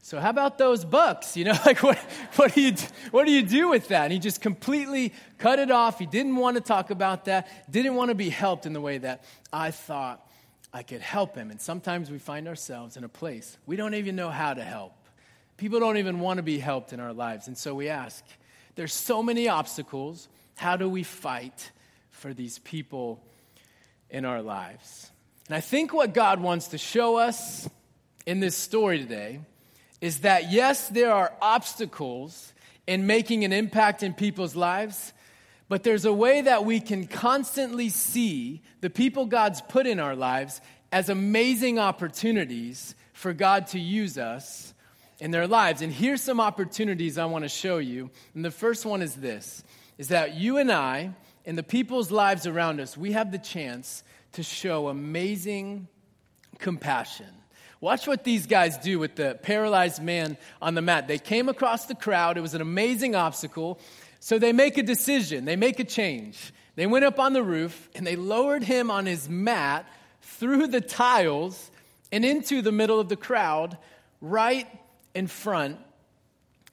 so 0.03 0.21
how 0.21 0.29
about 0.29 0.59
those 0.59 0.85
bucks? 0.85 1.35
You 1.35 1.47
know, 1.47 1.55
like 1.67 1.83
what, 1.83 1.97
what, 2.37 2.55
do 2.55 2.61
you, 2.61 2.75
what 3.11 3.25
do 3.25 3.33
you 3.33 3.43
do 3.43 3.71
with 3.71 3.89
that? 3.89 4.05
And 4.05 4.13
he 4.13 4.19
just 4.19 4.41
completely 4.41 5.15
cut 5.39 5.59
it 5.59 5.71
off. 5.71 5.99
He 5.99 6.07
didn't 6.07 6.37
want 6.37 6.57
to 6.57 6.61
talk 6.61 6.91
about 6.91 7.25
that, 7.25 7.49
didn't 7.71 7.95
want 7.95 8.11
to 8.11 8.15
be 8.15 8.29
helped 8.29 8.67
in 8.67 8.75
the 8.75 8.81
way 8.81 8.99
that 8.99 9.25
I 9.51 9.71
thought 9.71 10.29
I 10.75 10.83
could 10.83 11.01
help 11.01 11.37
him. 11.37 11.51
And 11.51 11.61
sometimes 11.61 12.11
we 12.11 12.19
find 12.19 12.49
ourselves 12.49 12.99
in 12.99 13.05
a 13.05 13.09
place 13.09 13.57
we 13.65 13.77
don't 13.77 13.95
even 13.95 14.17
know 14.17 14.29
how 14.29 14.53
to 14.53 14.63
help. 14.63 14.93
People 15.57 15.79
don't 15.81 15.97
even 15.99 16.21
want 16.21 16.39
to 16.39 16.43
be 16.43 16.59
helped 16.59 16.93
in 16.93 17.01
our 17.01 17.13
lives. 17.13 17.47
And 17.47 17.57
so 17.57 17.75
we 17.75 17.89
ask, 17.89 18.25
there's 18.75 18.93
so 18.93 19.23
many 19.23 19.49
obstacles. 19.49 20.29
How 20.57 20.77
do 20.77 20.89
we 20.89 21.05
fight 21.05 21.71
for 22.11 22.35
these 22.35 22.59
people 22.59 23.23
in 24.11 24.25
our 24.25 24.43
lives? 24.43 25.13
And 25.49 25.57
I 25.57 25.61
think 25.61 25.93
what 25.93 26.15
God 26.15 26.41
wants 26.41 26.69
to 26.69 26.79
show 26.79 27.17
us 27.17 27.69
in 28.25 28.41
this 28.41 28.57
story 28.57 28.99
today 28.99 29.41
is 30.01 30.21
that 30.21 30.51
yes, 30.51 30.89
there 30.89 31.13
are 31.13 31.33
obstacles 31.41 32.53
in 32.87 33.07
making 33.07 33.45
an 33.45 33.53
impact 33.53 34.03
in 34.03 34.15
people's 34.15 34.57
lives, 34.57 35.13
but 35.69 35.83
there's 35.83 36.05
a 36.05 36.13
way 36.13 36.43
that 36.43 36.65
we 36.65 36.81
can 36.81 37.07
constantly 37.07 37.89
see 37.89 38.63
the 38.81 38.91
people 38.91 39.27
God's 39.27 39.61
put 39.63 39.87
in 39.87 40.01
our 40.01 40.17
lives 40.17 40.61
as 40.93 41.09
amazing 41.09 41.79
opportunities 41.79 42.95
for 43.13 43.33
God 43.33 43.67
to 43.69 43.79
use 43.79 44.17
us 44.17 44.73
in 45.21 45.31
their 45.31 45.47
lives. 45.47 45.83
And 45.83 45.93
here's 45.93 46.23
some 46.23 46.41
opportunities 46.41 47.19
I 47.19 47.25
want 47.27 47.45
to 47.45 47.49
show 47.49 47.79
you. 47.79 48.11
And 48.35 48.45
the 48.45 48.51
first 48.51 48.87
one 48.87 49.03
is 49.03 49.15
this 49.15 49.63
is 49.97 50.09
that 50.09 50.35
you 50.35 50.57
and 50.57 50.73
I, 50.73 51.15
and 51.47 51.57
the 51.57 51.63
people's 51.63 52.11
lives 52.11 52.47
around 52.47 52.81
us, 52.81 52.97
we 52.97 53.13
have 53.13 53.31
the 53.31 53.39
chance 53.39 54.03
to 54.35 54.43
show 54.43 54.89
amazing 54.89 55.89
compassion. 56.59 57.27
Watch 57.81 58.07
what 58.07 58.25
these 58.25 58.47
guys 58.47 58.79
do 58.79 58.99
with 58.99 59.15
the 59.15 59.39
paralyzed 59.43 60.03
man 60.03 60.37
on 60.63 60.75
the 60.75 60.83
mat. 60.83 61.07
They 61.07 61.19
came 61.19 61.49
across 61.49 61.87
the 61.87 61.95
crowd, 61.95 62.39
it 62.39 62.41
was 62.41 62.55
an 62.55 62.61
amazing 62.61 63.15
obstacle. 63.15 63.79
So 64.21 64.39
they 64.39 64.53
make 64.53 64.79
a 64.79 64.83
decision, 64.83 65.45
they 65.45 65.57
make 65.57 65.81
a 65.81 65.85
change. 65.85 66.53
They 66.77 66.87
went 66.87 67.05
up 67.05 67.21
on 67.21 67.33
the 67.33 67.43
roof 67.43 67.89
and 67.95 68.07
they 68.07 68.17
lowered 68.17 68.63
him 68.63 68.91
on 68.91 69.07
his 69.07 69.29
mat 69.29 69.87
through 70.23 70.69
the 70.69 70.81
tiles 70.81 71.71
and 72.11 72.25
into 72.25 72.63
the 72.63 72.73
middle 72.73 72.99
of 72.99 73.09
the 73.09 73.17
crowd, 73.17 73.77
right 74.21 74.67
in 75.15 75.27
front 75.27 75.79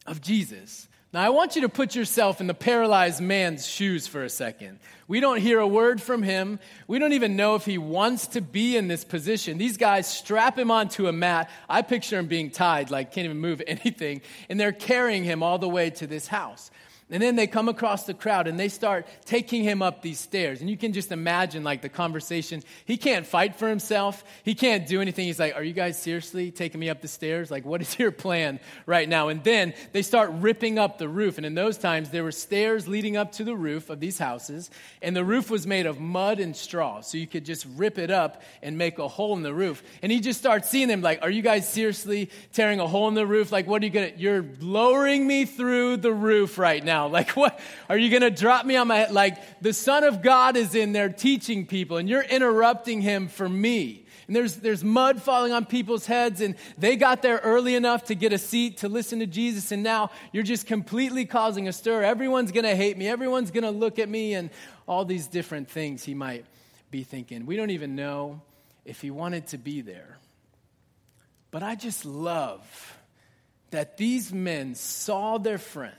of 0.08 0.21
Jesus. 0.21 0.88
Now, 1.13 1.24
I 1.24 1.30
want 1.30 1.58
you 1.58 1.63
to 1.63 1.69
put 1.69 1.93
yourself 1.93 2.39
in 2.39 2.47
the 2.47 2.54
paralyzed 2.54 3.19
man's 3.19 3.67
shoes 3.67 4.08
for 4.08 4.24
a 4.24 4.30
second. 4.30 4.80
We 5.10 5.19
don't 5.19 5.41
hear 5.41 5.60
a 5.60 5.67
word 5.67 6.02
from 6.02 6.24
him. 6.24 6.58
We 6.88 7.00
don't 7.00 7.12
even 7.12 7.36
know 7.36 7.56
if 7.56 7.65
he 7.65 7.78
wants 7.78 8.28
to 8.28 8.39
be 8.39 8.78
in 8.78 8.88
this 8.88 9.04
position. 9.04 9.58
These 9.58 9.76
guys 9.76 10.08
strap 10.08 10.58
him 10.58 10.71
onto 10.71 11.08
a 11.08 11.12
mat. 11.12 11.50
I 11.67 11.82
picture 11.82 12.17
him 12.17 12.28
being 12.28 12.50
tied, 12.50 12.91
like 12.91 13.12
can't 13.12 13.26
even 13.26 13.39
move 13.39 13.62
anything, 13.67 14.21
and 14.47 14.58
they're 14.58 14.71
carrying 14.71 15.26
him 15.26 15.43
all 15.43 15.58
the 15.58 15.67
way 15.67 15.89
to 15.89 16.08
this 16.08 16.28
house. 16.28 16.71
And 17.12 17.21
then 17.21 17.36
they 17.36 17.45
come 17.45 17.67
across 17.67 18.06
the 18.06 18.13
crowd 18.13 18.47
and 18.47 18.58
they 18.58 18.69
start 18.69 19.06
taking 19.26 19.63
him 19.63 19.82
up 19.82 20.02
these 20.02 20.19
stairs. 20.19 20.62
And 20.62 20.69
you 20.69 20.78
can 20.78 20.93
just 20.93 21.12
imagine 21.12 21.62
like 21.62 21.82
the 21.82 21.89
conversation. 21.89 22.63
He 22.86 22.95
can't 22.95 23.28
fight 23.28 23.58
for 23.58 23.67
himself. 23.67 24.24
He 24.43 24.56
can't 24.56 24.88
do 24.88 25.02
anything. 25.02 25.26
He's 25.26 25.39
like, 25.39 25.54
Are 25.56 25.63
you 25.63 25.74
guys 25.74 26.02
seriously 26.02 26.52
taking 26.52 26.80
me 26.80 26.89
up 26.89 27.02
the 27.02 27.10
stairs? 27.10 27.52
Like, 27.52 27.65
what 27.65 27.82
is 27.82 28.00
your 28.00 28.12
plan 28.12 28.62
right 28.86 29.10
now? 29.10 29.28
And 29.28 29.43
then 29.43 29.74
they 29.91 30.04
start 30.04 30.32
ripping 30.36 30.80
up 30.80 30.97
the 30.97 31.10
roof. 31.10 31.38
And 31.38 31.45
in 31.45 31.54
those 31.54 31.78
times, 31.78 32.12
there 32.12 32.24
were 32.24 32.32
stairs 32.32 32.88
leading 32.88 33.17
up 33.17 33.34
to 33.34 33.43
the 33.43 33.58
roof 33.58 33.89
of 33.89 34.00
these 34.00 34.17
houses. 34.17 34.71
And 35.02 35.13
the 35.13 35.26
roof 35.26 35.50
was 35.50 35.67
made 35.67 35.88
of 35.88 36.00
mud 36.00 36.39
and 36.39 36.56
straw. 36.56 37.02
So 37.02 37.17
you 37.17 37.28
could 37.28 37.43
just 37.43 37.67
rip 37.76 37.97
it 37.97 38.10
up 38.10 38.41
and 38.62 38.78
make 38.78 39.00
a 39.00 39.10
hole 39.10 39.36
in 39.36 39.43
the 39.43 39.54
roof. 39.54 39.84
And 40.02 40.13
he 40.13 40.21
just 40.21 40.39
starts 40.39 40.69
seeing 40.69 40.88
them 40.88 41.02
like, 41.02 41.21
Are 41.21 41.30
you 41.30 41.41
guys 41.41 41.67
seriously 41.67 42.30
tearing 42.54 42.80
a 42.80 42.88
hole 42.88 43.10
in 43.10 43.15
the 43.15 43.28
roof? 43.28 43.52
Like, 43.52 43.67
what 43.67 43.82
are 43.82 43.86
you 43.86 43.91
going 43.91 44.13
to? 44.13 44.17
You're 44.17 44.45
lowering 44.62 45.28
me 45.28 45.43
through 45.43 45.97
the 45.97 46.13
roof 46.13 46.58
right 46.58 46.82
now 46.82 47.00
now? 47.01 47.07
Like, 47.21 47.31
what? 47.31 47.59
Are 47.89 47.97
you 47.97 48.09
going 48.09 48.21
to 48.21 48.31
drop 48.31 48.65
me 48.65 48.75
on 48.75 48.87
my 48.87 48.97
head? 48.97 49.11
Like, 49.11 49.61
the 49.61 49.73
Son 49.73 50.03
of 50.03 50.21
God 50.21 50.55
is 50.55 50.75
in 50.75 50.93
there 50.93 51.09
teaching 51.09 51.65
people, 51.65 51.97
and 51.97 52.07
you're 52.07 52.21
interrupting 52.21 53.01
him 53.01 53.27
for 53.27 53.47
me. 53.47 54.05
And 54.27 54.35
there's, 54.35 54.55
there's 54.55 54.83
mud 54.83 55.21
falling 55.21 55.51
on 55.51 55.65
people's 55.65 56.05
heads, 56.05 56.41
and 56.41 56.55
they 56.77 56.95
got 56.95 57.21
there 57.21 57.37
early 57.37 57.75
enough 57.75 58.05
to 58.05 58.15
get 58.15 58.31
a 58.31 58.37
seat 58.37 58.77
to 58.77 58.89
listen 58.89 59.19
to 59.19 59.27
Jesus, 59.27 59.71
and 59.71 59.83
now 59.83 60.11
you're 60.31 60.43
just 60.43 60.67
completely 60.67 61.25
causing 61.25 61.67
a 61.67 61.73
stir. 61.73 62.03
Everyone's 62.03 62.51
going 62.51 62.63
to 62.63 62.75
hate 62.75 62.97
me, 62.97 63.07
everyone's 63.07 63.51
going 63.51 63.63
to 63.63 63.71
look 63.71 63.99
at 63.99 64.07
me, 64.07 64.33
and 64.33 64.49
all 64.87 65.03
these 65.05 65.27
different 65.27 65.69
things 65.69 66.03
he 66.03 66.13
might 66.13 66.45
be 66.91 67.03
thinking. 67.03 67.45
We 67.45 67.57
don't 67.57 67.71
even 67.71 67.95
know 67.95 68.41
if 68.85 69.01
he 69.01 69.11
wanted 69.11 69.47
to 69.47 69.57
be 69.57 69.81
there. 69.81 70.17
But 71.49 71.63
I 71.63 71.75
just 71.75 72.05
love 72.05 72.97
that 73.71 73.97
these 73.97 74.31
men 74.31 74.75
saw 74.75 75.37
their 75.37 75.57
friend 75.57 75.93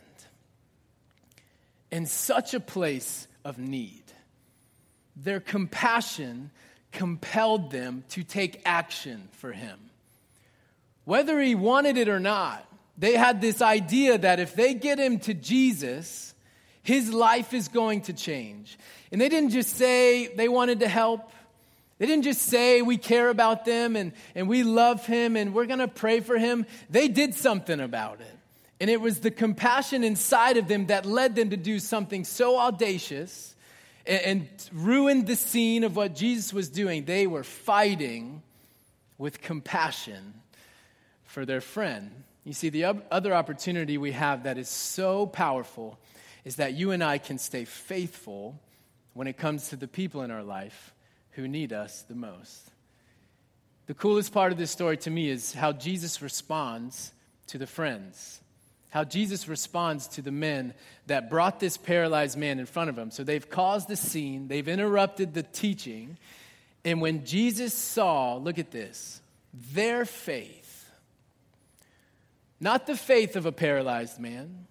in 1.92 2.06
such 2.06 2.54
a 2.54 2.60
place 2.60 3.28
of 3.44 3.58
need. 3.58 4.02
Their 5.14 5.40
compassion 5.40 6.50
compelled 6.90 7.70
them 7.70 8.02
to 8.10 8.24
take 8.24 8.62
action 8.64 9.28
for 9.32 9.52
him. 9.52 9.78
Whether 11.04 11.40
he 11.40 11.54
wanted 11.54 11.98
it 11.98 12.08
or 12.08 12.18
not, 12.18 12.66
they 12.96 13.12
had 13.16 13.40
this 13.40 13.60
idea 13.60 14.18
that 14.18 14.40
if 14.40 14.54
they 14.54 14.74
get 14.74 14.98
him 14.98 15.18
to 15.20 15.34
Jesus, 15.34 16.34
his 16.82 17.12
life 17.12 17.52
is 17.52 17.68
going 17.68 18.02
to 18.02 18.12
change. 18.12 18.78
And 19.10 19.20
they 19.20 19.28
didn't 19.28 19.50
just 19.50 19.76
say 19.76 20.28
they 20.28 20.48
wanted 20.48 20.80
to 20.80 20.88
help. 20.88 21.30
They 21.98 22.06
didn't 22.06 22.24
just 22.24 22.42
say 22.42 22.80
we 22.82 22.96
care 22.96 23.28
about 23.28 23.64
them 23.64 23.96
and, 23.96 24.12
and 24.34 24.48
we 24.48 24.62
love 24.62 25.04
him 25.04 25.36
and 25.36 25.54
we're 25.54 25.66
going 25.66 25.78
to 25.78 25.88
pray 25.88 26.20
for 26.20 26.38
him. 26.38 26.66
They 26.88 27.08
did 27.08 27.34
something 27.34 27.80
about 27.80 28.20
it. 28.20 28.38
And 28.82 28.90
it 28.90 29.00
was 29.00 29.20
the 29.20 29.30
compassion 29.30 30.02
inside 30.02 30.56
of 30.56 30.66
them 30.66 30.86
that 30.86 31.06
led 31.06 31.36
them 31.36 31.50
to 31.50 31.56
do 31.56 31.78
something 31.78 32.24
so 32.24 32.58
audacious 32.58 33.54
and, 34.04 34.48
ruined 34.72 35.28
the 35.28 35.36
scene 35.36 35.84
of 35.84 35.94
what 35.94 36.16
Jesus 36.16 36.52
was 36.52 36.68
doing. 36.68 37.04
They 37.04 37.28
were 37.28 37.44
fighting 37.44 38.42
with 39.18 39.40
compassion 39.40 40.34
for 41.22 41.46
their 41.46 41.60
friend. 41.60 42.10
You 42.42 42.54
see, 42.54 42.70
the 42.70 42.86
other 43.12 43.32
opportunity 43.32 43.98
we 43.98 44.10
have 44.10 44.42
that 44.42 44.58
is 44.58 44.68
so 44.68 45.26
powerful 45.26 45.96
is 46.44 46.56
that 46.56 46.72
you 46.72 46.90
and 46.90 47.04
I 47.04 47.18
can 47.18 47.38
stay 47.38 47.64
faithful 47.64 48.58
when 49.14 49.28
it 49.28 49.36
comes 49.36 49.68
to 49.68 49.76
the 49.76 49.86
people 49.86 50.22
in 50.22 50.32
our 50.32 50.42
life 50.42 50.92
who 51.30 51.46
need 51.46 51.72
us 51.72 52.02
the 52.02 52.16
most. 52.16 52.72
The 53.86 53.94
coolest 53.94 54.32
part 54.32 54.50
of 54.50 54.58
this 54.58 54.72
story 54.72 54.96
to 54.96 55.10
me 55.10 55.28
is 55.28 55.52
how 55.52 55.70
Jesus 55.70 56.20
responds 56.20 57.12
to 57.46 57.58
the 57.58 57.68
friends 57.68 58.40
how 58.92 59.04
Jesus 59.04 59.48
responds 59.48 60.06
to 60.06 60.20
the 60.20 60.30
men 60.30 60.74
that 61.06 61.30
brought 61.30 61.58
this 61.58 61.78
paralyzed 61.78 62.36
man 62.36 62.58
in 62.58 62.66
front 62.66 62.90
of 62.90 62.98
him. 62.98 63.10
So 63.10 63.24
they've 63.24 63.48
caused 63.48 63.88
the 63.88 63.96
scene, 63.96 64.48
they've 64.48 64.68
interrupted 64.68 65.32
the 65.32 65.42
teaching. 65.42 66.18
And 66.84 67.00
when 67.00 67.24
Jesus 67.24 67.72
saw, 67.72 68.36
look 68.36 68.58
at 68.58 68.70
this, 68.70 69.22
their 69.72 70.04
faith, 70.04 70.90
not 72.60 72.86
the 72.86 72.94
faith 72.94 73.34
of 73.34 73.46
a 73.46 73.52
paralyzed 73.52 74.20
man, 74.20 74.66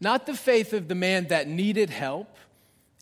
not 0.00 0.24
the 0.24 0.34
faith 0.34 0.72
of 0.72 0.88
the 0.88 0.94
man 0.94 1.28
that 1.28 1.46
needed 1.46 1.90
help 1.90 2.38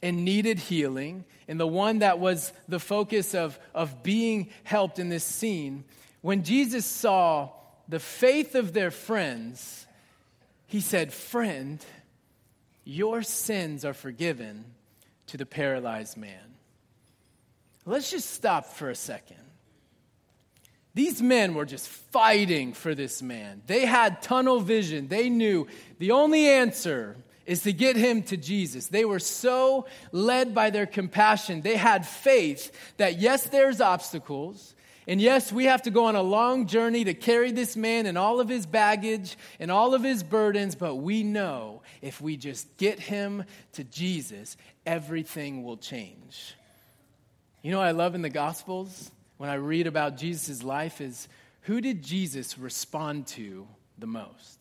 and 0.02 0.24
needed 0.24 0.58
healing, 0.58 1.24
and 1.46 1.60
the 1.60 1.66
one 1.66 2.00
that 2.00 2.18
was 2.18 2.52
the 2.66 2.80
focus 2.80 3.36
of, 3.36 3.56
of 3.72 4.02
being 4.02 4.50
helped 4.64 4.98
in 4.98 5.10
this 5.10 5.22
scene, 5.24 5.84
when 6.22 6.42
Jesus 6.42 6.84
saw 6.84 7.50
the 7.88 8.00
faith 8.00 8.56
of 8.56 8.72
their 8.72 8.90
friends, 8.90 9.86
he 10.70 10.80
said, 10.80 11.12
Friend, 11.12 11.85
your 12.85 13.24
sins 13.24 13.85
are 13.85 13.92
forgiven 13.92 14.64
to 15.26 15.37
the 15.37 15.44
paralyzed 15.44 16.16
man. 16.16 16.54
Let's 17.85 18.09
just 18.09 18.30
stop 18.30 18.66
for 18.66 18.88
a 18.88 18.94
second. 18.94 19.40
These 20.94 21.20
men 21.20 21.54
were 21.54 21.64
just 21.64 21.88
fighting 21.88 22.72
for 22.72 22.94
this 22.94 23.20
man. 23.20 23.62
They 23.66 23.85
had 23.85 24.22
tunnel 24.22 24.61
vision. 24.61 25.09
They 25.09 25.28
knew 25.28 25.66
the 25.98 26.12
only 26.12 26.46
answer 26.48 27.16
is 27.46 27.62
to 27.62 27.72
get 27.72 27.96
him 27.96 28.22
to 28.24 28.37
Jesus. 28.37 28.87
They 28.87 29.04
were 29.04 29.18
so 29.18 29.87
led 30.12 30.54
by 30.54 30.70
their 30.70 30.87
compassion. 30.87 31.62
They 31.62 31.76
had 31.76 32.06
faith 32.06 32.70
that 32.96 33.18
yes, 33.18 33.48
there's 33.48 33.80
obstacles. 33.80 34.76
And 35.10 35.20
yes, 35.20 35.50
we 35.50 35.64
have 35.64 35.82
to 35.82 35.90
go 35.90 36.04
on 36.04 36.14
a 36.14 36.22
long 36.22 36.68
journey 36.68 37.02
to 37.02 37.14
carry 37.14 37.50
this 37.50 37.76
man 37.76 38.06
and 38.06 38.16
all 38.16 38.38
of 38.38 38.48
his 38.48 38.64
baggage 38.64 39.36
and 39.58 39.68
all 39.68 39.92
of 39.92 40.04
his 40.04 40.22
burdens, 40.22 40.76
but 40.76 40.94
we 40.94 41.24
know 41.24 41.82
if 42.00 42.20
we 42.20 42.36
just 42.36 42.76
get 42.76 43.00
him 43.00 43.42
to 43.72 43.82
Jesus, 43.82 44.56
everything 44.86 45.64
will 45.64 45.78
change. 45.78 46.54
You 47.60 47.72
know 47.72 47.78
what 47.78 47.88
I 47.88 47.90
love 47.90 48.14
in 48.14 48.22
the 48.22 48.30
Gospels 48.30 49.10
when 49.36 49.50
I 49.50 49.54
read 49.54 49.88
about 49.88 50.16
Jesus' 50.16 50.62
life 50.62 51.00
is 51.00 51.26
who 51.62 51.80
did 51.80 52.04
Jesus 52.04 52.56
respond 52.56 53.26
to 53.28 53.66
the 53.98 54.06
most? 54.06 54.60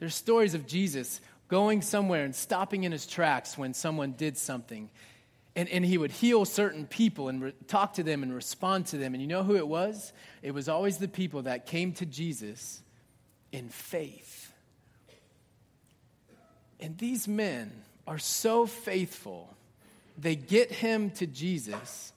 There's 0.00 0.14
stories 0.14 0.52
of 0.52 0.66
Jesus 0.66 1.22
going 1.48 1.80
somewhere 1.80 2.26
and 2.26 2.34
stopping 2.34 2.84
in 2.84 2.92
his 2.92 3.06
tracks 3.06 3.56
when 3.56 3.72
someone 3.72 4.12
did 4.12 4.36
something 4.36 4.90
and, 5.54 5.68
and 5.68 5.84
he 5.84 5.98
would 5.98 6.12
heal 6.12 6.44
certain 6.44 6.86
people 6.86 7.28
and 7.28 7.42
re- 7.42 7.54
talk 7.66 7.94
to 7.94 8.02
them 8.02 8.22
and 8.22 8.34
respond 8.34 8.86
to 8.86 8.98
them. 8.98 9.14
And 9.14 9.20
you 9.20 9.28
know 9.28 9.42
who 9.42 9.56
it 9.56 9.68
was? 9.68 10.12
It 10.40 10.52
was 10.52 10.68
always 10.68 10.98
the 10.98 11.08
people 11.08 11.42
that 11.42 11.66
came 11.66 11.92
to 11.94 12.06
Jesus 12.06 12.80
in 13.50 13.68
faith. 13.68 14.52
And 16.80 16.96
these 16.98 17.28
men 17.28 17.70
are 18.06 18.18
so 18.18 18.66
faithful. 18.66 19.54
They 20.18 20.36
get 20.36 20.72
him 20.72 21.10
to 21.12 21.26
Jesus. 21.26 22.12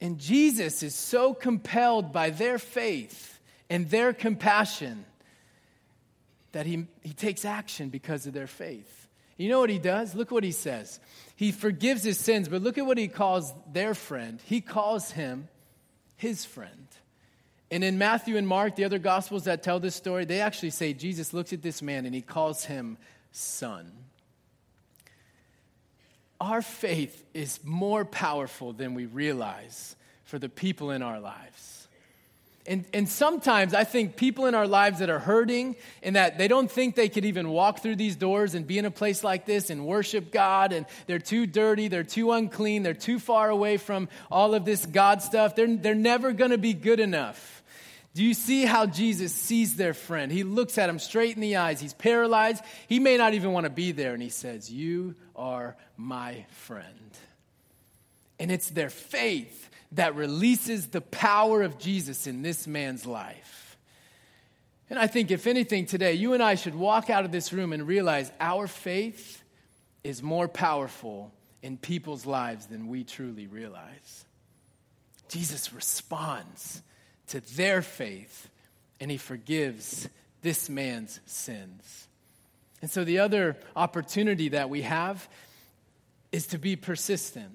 And 0.00 0.18
Jesus 0.18 0.82
is 0.82 0.94
so 0.94 1.34
compelled 1.34 2.12
by 2.12 2.30
their 2.30 2.58
faith 2.58 3.40
and 3.68 3.90
their 3.90 4.12
compassion 4.12 5.04
that 6.52 6.66
he, 6.66 6.86
he 7.02 7.12
takes 7.12 7.44
action 7.44 7.88
because 7.88 8.26
of 8.26 8.32
their 8.32 8.46
faith. 8.46 9.01
You 9.36 9.48
know 9.48 9.60
what 9.60 9.70
he 9.70 9.78
does? 9.78 10.14
Look 10.14 10.30
what 10.30 10.44
he 10.44 10.52
says. 10.52 11.00
He 11.36 11.52
forgives 11.52 12.02
his 12.04 12.18
sins, 12.18 12.48
but 12.48 12.62
look 12.62 12.78
at 12.78 12.86
what 12.86 12.98
he 12.98 13.08
calls 13.08 13.52
their 13.72 13.94
friend. 13.94 14.40
He 14.44 14.60
calls 14.60 15.10
him 15.10 15.48
his 16.16 16.44
friend. 16.44 16.86
And 17.70 17.82
in 17.82 17.96
Matthew 17.96 18.36
and 18.36 18.46
Mark, 18.46 18.76
the 18.76 18.84
other 18.84 18.98
gospels 18.98 19.44
that 19.44 19.62
tell 19.62 19.80
this 19.80 19.94
story, 19.94 20.26
they 20.26 20.40
actually 20.40 20.70
say 20.70 20.92
Jesus 20.92 21.32
looks 21.32 21.52
at 21.52 21.62
this 21.62 21.80
man 21.80 22.04
and 22.04 22.14
he 22.14 22.20
calls 22.20 22.64
him 22.64 22.98
son. 23.30 23.90
Our 26.38 26.60
faith 26.60 27.24
is 27.32 27.60
more 27.64 28.04
powerful 28.04 28.72
than 28.72 28.94
we 28.94 29.06
realize 29.06 29.96
for 30.24 30.38
the 30.38 30.48
people 30.48 30.90
in 30.90 31.02
our 31.02 31.18
lives. 31.18 31.81
And, 32.64 32.84
and 32.92 33.08
sometimes 33.08 33.74
I 33.74 33.82
think 33.82 34.14
people 34.16 34.46
in 34.46 34.54
our 34.54 34.68
lives 34.68 35.00
that 35.00 35.10
are 35.10 35.18
hurting 35.18 35.74
and 36.00 36.14
that 36.14 36.38
they 36.38 36.46
don't 36.46 36.70
think 36.70 36.94
they 36.94 37.08
could 37.08 37.24
even 37.24 37.48
walk 37.48 37.80
through 37.80 37.96
these 37.96 38.14
doors 38.14 38.54
and 38.54 38.64
be 38.64 38.78
in 38.78 38.84
a 38.84 38.90
place 38.90 39.24
like 39.24 39.46
this 39.46 39.68
and 39.68 39.84
worship 39.84 40.30
God, 40.30 40.72
and 40.72 40.86
they're 41.08 41.18
too 41.18 41.46
dirty, 41.46 41.88
they're 41.88 42.04
too 42.04 42.30
unclean, 42.30 42.84
they're 42.84 42.94
too 42.94 43.18
far 43.18 43.50
away 43.50 43.78
from 43.78 44.08
all 44.30 44.54
of 44.54 44.64
this 44.64 44.86
God 44.86 45.22
stuff. 45.22 45.56
They're, 45.56 45.76
they're 45.76 45.94
never 45.96 46.32
going 46.32 46.52
to 46.52 46.58
be 46.58 46.72
good 46.72 47.00
enough. 47.00 47.62
Do 48.14 48.22
you 48.22 48.34
see 48.34 48.64
how 48.64 48.86
Jesus 48.86 49.32
sees 49.32 49.74
their 49.74 49.94
friend? 49.94 50.30
He 50.30 50.44
looks 50.44 50.78
at 50.78 50.88
him 50.88 50.98
straight 50.98 51.34
in 51.34 51.40
the 51.40 51.56
eyes. 51.56 51.80
He's 51.80 51.94
paralyzed. 51.94 52.62
He 52.86 53.00
may 53.00 53.16
not 53.16 53.34
even 53.34 53.52
want 53.52 53.64
to 53.64 53.70
be 53.70 53.90
there. 53.92 54.12
And 54.12 54.22
he 54.22 54.28
says, 54.28 54.70
You 54.70 55.16
are 55.34 55.76
my 55.96 56.44
friend. 56.50 56.86
And 58.38 58.52
it's 58.52 58.68
their 58.68 58.90
faith 58.90 59.61
that 59.92 60.14
releases 60.14 60.88
the 60.88 61.00
power 61.00 61.62
of 61.62 61.78
Jesus 61.78 62.26
in 62.26 62.42
this 62.42 62.66
man's 62.66 63.06
life. 63.06 63.76
And 64.90 64.98
I 64.98 65.06
think, 65.06 65.30
if 65.30 65.46
anything, 65.46 65.86
today, 65.86 66.14
you 66.14 66.34
and 66.34 66.42
I 66.42 66.54
should 66.54 66.74
walk 66.74 67.08
out 67.08 67.24
of 67.24 67.32
this 67.32 67.52
room 67.52 67.72
and 67.72 67.86
realize 67.86 68.30
our 68.40 68.66
faith 68.66 69.42
is 70.04 70.22
more 70.22 70.48
powerful 70.48 71.32
in 71.62 71.76
people's 71.78 72.26
lives 72.26 72.66
than 72.66 72.88
we 72.88 73.04
truly 73.04 73.46
realize. 73.46 74.24
Jesus 75.28 75.72
responds 75.72 76.82
to 77.28 77.40
their 77.56 77.80
faith 77.80 78.50
and 79.00 79.10
he 79.10 79.16
forgives 79.16 80.08
this 80.42 80.68
man's 80.68 81.20
sins. 81.26 82.08
And 82.82 82.90
so, 82.90 83.04
the 83.04 83.20
other 83.20 83.56
opportunity 83.76 84.50
that 84.50 84.68
we 84.68 84.82
have 84.82 85.28
is 86.32 86.48
to 86.48 86.58
be 86.58 86.76
persistent 86.76 87.52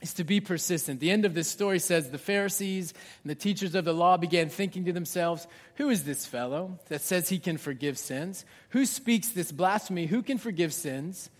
is 0.00 0.14
to 0.14 0.24
be 0.24 0.40
persistent. 0.40 1.00
The 1.00 1.10
end 1.10 1.24
of 1.24 1.34
this 1.34 1.48
story 1.48 1.78
says 1.78 2.10
the 2.10 2.18
Pharisees 2.18 2.94
and 3.22 3.30
the 3.30 3.34
teachers 3.34 3.74
of 3.74 3.84
the 3.84 3.92
law 3.92 4.16
began 4.16 4.48
thinking 4.48 4.84
to 4.84 4.92
themselves, 4.92 5.46
Who 5.76 5.90
is 5.90 6.04
this 6.04 6.24
fellow 6.24 6.78
that 6.88 7.00
says 7.00 7.28
he 7.28 7.38
can 7.38 7.58
forgive 7.58 7.98
sins? 7.98 8.44
Who 8.70 8.86
speaks 8.86 9.30
this 9.30 9.50
blasphemy? 9.50 10.06
Who 10.06 10.22
can 10.22 10.38
forgive 10.38 10.72
sins 10.72 11.30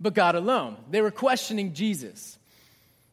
but 0.00 0.14
God 0.14 0.34
alone? 0.34 0.76
They 0.90 1.02
were 1.02 1.10
questioning 1.10 1.74
Jesus. 1.74 2.38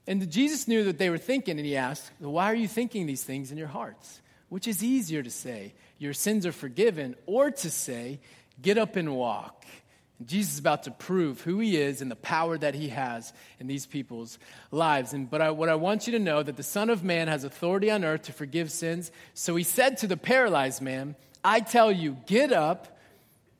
And 0.07 0.29
Jesus 0.29 0.67
knew 0.67 0.85
that 0.85 0.97
they 0.97 1.09
were 1.09 1.17
thinking, 1.17 1.57
and 1.57 1.65
he 1.65 1.75
asked, 1.75 2.11
Why 2.19 2.45
are 2.45 2.55
you 2.55 2.67
thinking 2.67 3.05
these 3.05 3.23
things 3.23 3.51
in 3.51 3.57
your 3.57 3.67
hearts? 3.67 4.21
Which 4.49 4.67
is 4.67 4.83
easier 4.83 5.23
to 5.23 5.31
say, 5.31 5.73
Your 5.97 6.13
sins 6.13 6.45
are 6.45 6.51
forgiven, 6.51 7.15
or 7.25 7.51
to 7.51 7.69
say, 7.69 8.19
Get 8.61 8.77
up 8.77 8.95
and 8.95 9.15
walk. 9.15 9.65
Jesus 10.27 10.53
is 10.53 10.59
about 10.59 10.83
to 10.83 10.91
prove 10.91 11.41
who 11.41 11.59
he 11.59 11.77
is 11.77 12.01
and 12.01 12.09
the 12.09 12.15
power 12.15 12.57
that 12.57 12.75
he 12.75 12.89
has 12.89 13.33
in 13.59 13.67
these 13.67 13.85
people's 13.85 14.39
lives. 14.71 15.13
And, 15.13 15.29
but 15.29 15.41
I, 15.41 15.51
what 15.51 15.69
I 15.69 15.75
want 15.75 16.07
you 16.07 16.13
to 16.13 16.19
know 16.19 16.43
that 16.43 16.57
the 16.57 16.63
Son 16.63 16.89
of 16.89 17.03
Man 17.03 17.27
has 17.27 17.43
authority 17.43 17.89
on 17.89 18.03
earth 18.03 18.23
to 18.23 18.33
forgive 18.33 18.71
sins. 18.71 19.11
So 19.33 19.55
he 19.55 19.63
said 19.63 19.97
to 19.97 20.07
the 20.07 20.17
paralyzed 20.17 20.81
man, 20.81 21.15
I 21.43 21.59
tell 21.59 21.91
you, 21.91 22.17
get 22.25 22.51
up, 22.51 22.99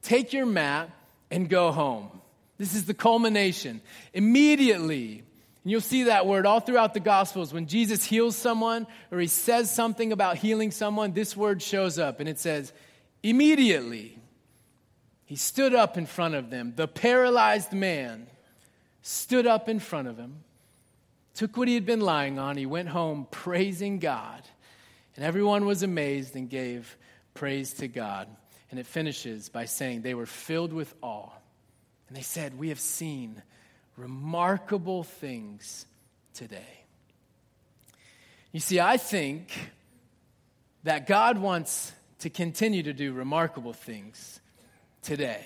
take 0.02 0.34
your 0.34 0.46
mat, 0.46 0.90
and 1.30 1.50
go 1.50 1.72
home. 1.72 2.10
This 2.58 2.76
is 2.76 2.86
the 2.86 2.94
culmination. 2.94 3.82
Immediately, 4.14 5.24
and 5.64 5.72
you'll 5.72 5.82
see 5.82 6.04
that 6.04 6.26
word 6.26 6.46
all 6.46 6.60
throughout 6.60 6.94
the 6.94 7.00
Gospels. 7.00 7.54
When 7.54 7.68
Jesus 7.68 8.04
heals 8.04 8.36
someone 8.36 8.86
or 9.12 9.20
he 9.20 9.28
says 9.28 9.74
something 9.74 10.12
about 10.12 10.38
healing 10.38 10.72
someone, 10.72 11.14
this 11.14 11.36
word 11.36 11.62
shows 11.62 11.98
up 11.98 12.20
and 12.20 12.30
it 12.30 12.40
says, 12.40 12.72
immediately 13.24 14.18
he 15.34 15.38
stood 15.38 15.74
up 15.74 15.98
in 15.98 16.06
front 16.06 16.36
of 16.36 16.52
them. 16.52 16.74
The 16.76 16.88
paralyzed 16.88 17.74
man 17.74 18.28
stood 19.02 19.48
up 19.48 19.68
in 19.68 19.80
front 19.80 20.08
of 20.08 20.16
him, 20.16 20.44
took 21.34 21.58
what 21.58 21.68
he 21.68 21.74
had 21.74 21.88
been 21.88 22.02
lying 22.02 22.38
on. 22.38 22.56
He 22.56 22.68
went 22.68 22.90
home 22.90 23.26
praising 23.32 23.98
God. 23.98 24.44
And 25.16 25.26
everyone 25.26 25.66
was 25.66 25.82
amazed 25.82 26.36
and 26.36 26.48
gave 26.48 26.96
praise 27.34 27.74
to 27.74 27.88
God. 27.88 28.28
And 28.70 28.80
it 28.80 28.86
finishes 28.86 29.50
by 29.50 29.66
saying 29.66 30.04
they 30.04 30.14
were 30.14 30.28
filled 30.28 30.72
with 30.72 30.94
awe. 31.02 31.32
And 32.10 32.16
they 32.16 32.22
said, 32.22 32.60
We 32.60 32.70
have 32.70 32.80
seen 32.80 33.42
remarkable 33.98 35.02
things 35.02 35.88
today. 36.36 36.84
You 38.52 38.60
see, 38.60 38.80
I 38.80 38.98
think 38.98 39.52
that 40.84 41.08
God 41.08 41.40
wants 41.40 41.92
to 42.20 42.30
continue 42.30 42.84
to 42.84 42.94
do 42.94 43.14
remarkable 43.14 43.74
things 43.74 44.40
today. 45.04 45.46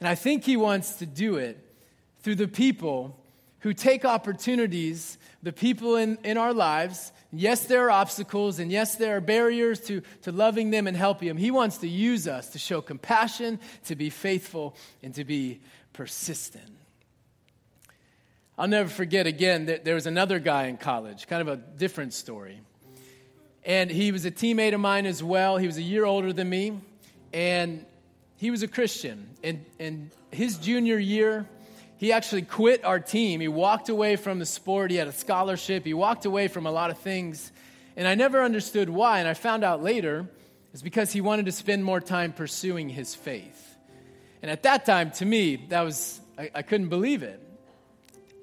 And 0.00 0.08
I 0.08 0.14
think 0.14 0.44
He 0.44 0.56
wants 0.56 0.94
to 0.96 1.06
do 1.06 1.36
it 1.36 1.58
through 2.20 2.34
the 2.36 2.48
people 2.48 3.18
who 3.60 3.72
take 3.72 4.04
opportunities, 4.04 5.16
the 5.42 5.52
people 5.52 5.96
in, 5.96 6.18
in 6.22 6.36
our 6.36 6.52
lives. 6.52 7.12
Yes, 7.32 7.64
there 7.64 7.86
are 7.86 7.90
obstacles, 7.90 8.58
and 8.58 8.70
yes, 8.70 8.96
there 8.96 9.16
are 9.16 9.20
barriers 9.22 9.80
to, 9.86 10.02
to 10.22 10.32
loving 10.32 10.70
them 10.70 10.86
and 10.86 10.94
helping 10.94 11.28
them. 11.28 11.38
He 11.38 11.50
wants 11.50 11.78
to 11.78 11.88
use 11.88 12.28
us 12.28 12.50
to 12.50 12.58
show 12.58 12.82
compassion, 12.82 13.58
to 13.86 13.96
be 13.96 14.10
faithful, 14.10 14.76
and 15.02 15.14
to 15.14 15.24
be 15.24 15.60
persistent. 15.94 16.70
I'll 18.58 18.68
never 18.68 18.90
forget 18.90 19.26
again 19.26 19.66
that 19.66 19.84
there 19.86 19.94
was 19.94 20.06
another 20.06 20.38
guy 20.38 20.66
in 20.66 20.76
college, 20.76 21.26
kind 21.26 21.40
of 21.40 21.48
a 21.48 21.56
different 21.56 22.12
story. 22.12 22.60
And 23.64 23.90
he 23.90 24.12
was 24.12 24.26
a 24.26 24.30
teammate 24.30 24.74
of 24.74 24.80
mine 24.80 25.06
as 25.06 25.22
well. 25.22 25.56
He 25.56 25.66
was 25.66 25.78
a 25.78 25.82
year 25.82 26.04
older 26.04 26.34
than 26.34 26.50
me, 26.50 26.80
and 27.32 27.86
he 28.36 28.50
was 28.50 28.62
a 28.62 28.68
Christian. 28.68 29.28
And, 29.42 29.64
and 29.78 30.10
his 30.30 30.58
junior 30.58 30.98
year, 30.98 31.48
he 31.96 32.12
actually 32.12 32.42
quit 32.42 32.84
our 32.84 33.00
team. 33.00 33.40
He 33.40 33.48
walked 33.48 33.88
away 33.88 34.16
from 34.16 34.38
the 34.38 34.46
sport. 34.46 34.90
He 34.90 34.96
had 34.96 35.08
a 35.08 35.12
scholarship. 35.12 35.84
He 35.84 35.94
walked 35.94 36.24
away 36.24 36.48
from 36.48 36.66
a 36.66 36.70
lot 36.70 36.90
of 36.90 36.98
things. 36.98 37.52
And 37.96 38.08
I 38.08 38.14
never 38.14 38.42
understood 38.42 38.88
why. 38.90 39.20
And 39.20 39.28
I 39.28 39.34
found 39.34 39.64
out 39.64 39.82
later 39.82 40.28
it's 40.72 40.82
because 40.82 41.12
he 41.12 41.20
wanted 41.20 41.46
to 41.46 41.52
spend 41.52 41.84
more 41.84 42.00
time 42.00 42.32
pursuing 42.32 42.88
his 42.88 43.14
faith. 43.14 43.76
And 44.42 44.50
at 44.50 44.64
that 44.64 44.84
time, 44.84 45.12
to 45.12 45.24
me, 45.24 45.56
that 45.68 45.82
was, 45.82 46.20
I, 46.36 46.50
I 46.56 46.62
couldn't 46.62 46.88
believe 46.88 47.22
it. 47.22 47.40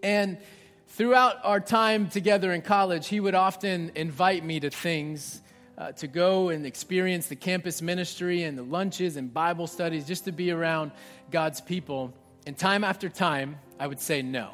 And 0.02 0.38
throughout 0.88 1.38
our 1.44 1.60
time 1.60 2.10
together 2.10 2.52
in 2.54 2.62
college, 2.62 3.08
he 3.08 3.20
would 3.20 3.36
often 3.36 3.92
invite 3.96 4.44
me 4.44 4.60
to 4.62 4.70
things 4.70 5.42
uh, 5.82 5.92
to 5.94 6.06
go 6.06 6.50
and 6.50 6.64
experience 6.64 7.26
the 7.26 7.36
campus 7.36 7.82
ministry 7.82 8.44
and 8.44 8.56
the 8.56 8.62
lunches 8.62 9.18
and 9.18 9.34
Bible 9.34 9.66
studies, 9.66 10.06
just 10.06 10.26
to 10.26 10.32
be 10.32 10.52
around 10.52 10.92
God's 11.32 11.60
people. 11.60 12.14
And 12.46 12.56
time 12.56 12.84
after 12.84 13.10
time, 13.10 13.58
I 13.80 13.88
would 13.88 14.00
say 14.00 14.22
no. 14.22 14.52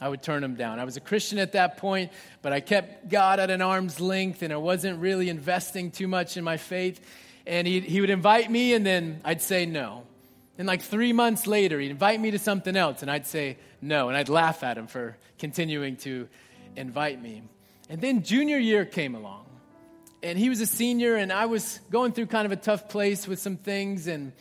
I 0.00 0.08
would 0.08 0.22
turn 0.22 0.44
him 0.44 0.54
down. 0.54 0.78
I 0.78 0.84
was 0.84 0.96
a 0.96 1.00
Christian 1.00 1.40
at 1.40 1.52
that 1.52 1.78
point, 1.78 2.12
but 2.42 2.52
I 2.52 2.60
kept 2.60 3.08
God 3.08 3.40
at 3.40 3.50
an 3.50 3.60
arm's 3.60 3.98
length 3.98 4.42
and 4.42 4.52
I 4.52 4.56
wasn't 4.56 5.00
really 5.00 5.28
investing 5.28 5.90
too 5.90 6.06
much 6.06 6.36
in 6.36 6.44
my 6.44 6.58
faith. 6.58 7.00
And 7.44 7.66
he, 7.66 7.80
he 7.80 8.00
would 8.00 8.10
invite 8.10 8.48
me, 8.48 8.72
and 8.72 8.86
then 8.86 9.20
I'd 9.24 9.42
say 9.42 9.66
no. 9.66 10.04
And 10.58 10.68
like 10.68 10.82
three 10.82 11.12
months 11.12 11.48
later, 11.48 11.80
he'd 11.80 11.90
invite 11.90 12.20
me 12.20 12.30
to 12.30 12.38
something 12.38 12.76
else, 12.76 13.02
and 13.02 13.10
I'd 13.10 13.26
say 13.26 13.58
no. 13.80 14.08
And 14.08 14.16
I'd 14.16 14.28
laugh 14.28 14.62
at 14.62 14.78
him 14.78 14.86
for 14.86 15.16
continuing 15.40 15.96
to 15.98 16.28
invite 16.76 17.20
me. 17.20 17.42
And 17.88 18.00
then 18.00 18.22
junior 18.22 18.58
year 18.58 18.84
came 18.84 19.16
along, 19.16 19.46
and 20.22 20.38
he 20.38 20.48
was 20.48 20.60
a 20.60 20.66
senior, 20.66 21.16
and 21.16 21.32
I 21.32 21.46
was 21.46 21.80
going 21.90 22.12
through 22.12 22.26
kind 22.26 22.46
of 22.46 22.52
a 22.52 22.56
tough 22.56 22.88
place 22.88 23.26
with 23.26 23.38
some 23.38 23.56
things. 23.56 24.06
And, 24.06 24.32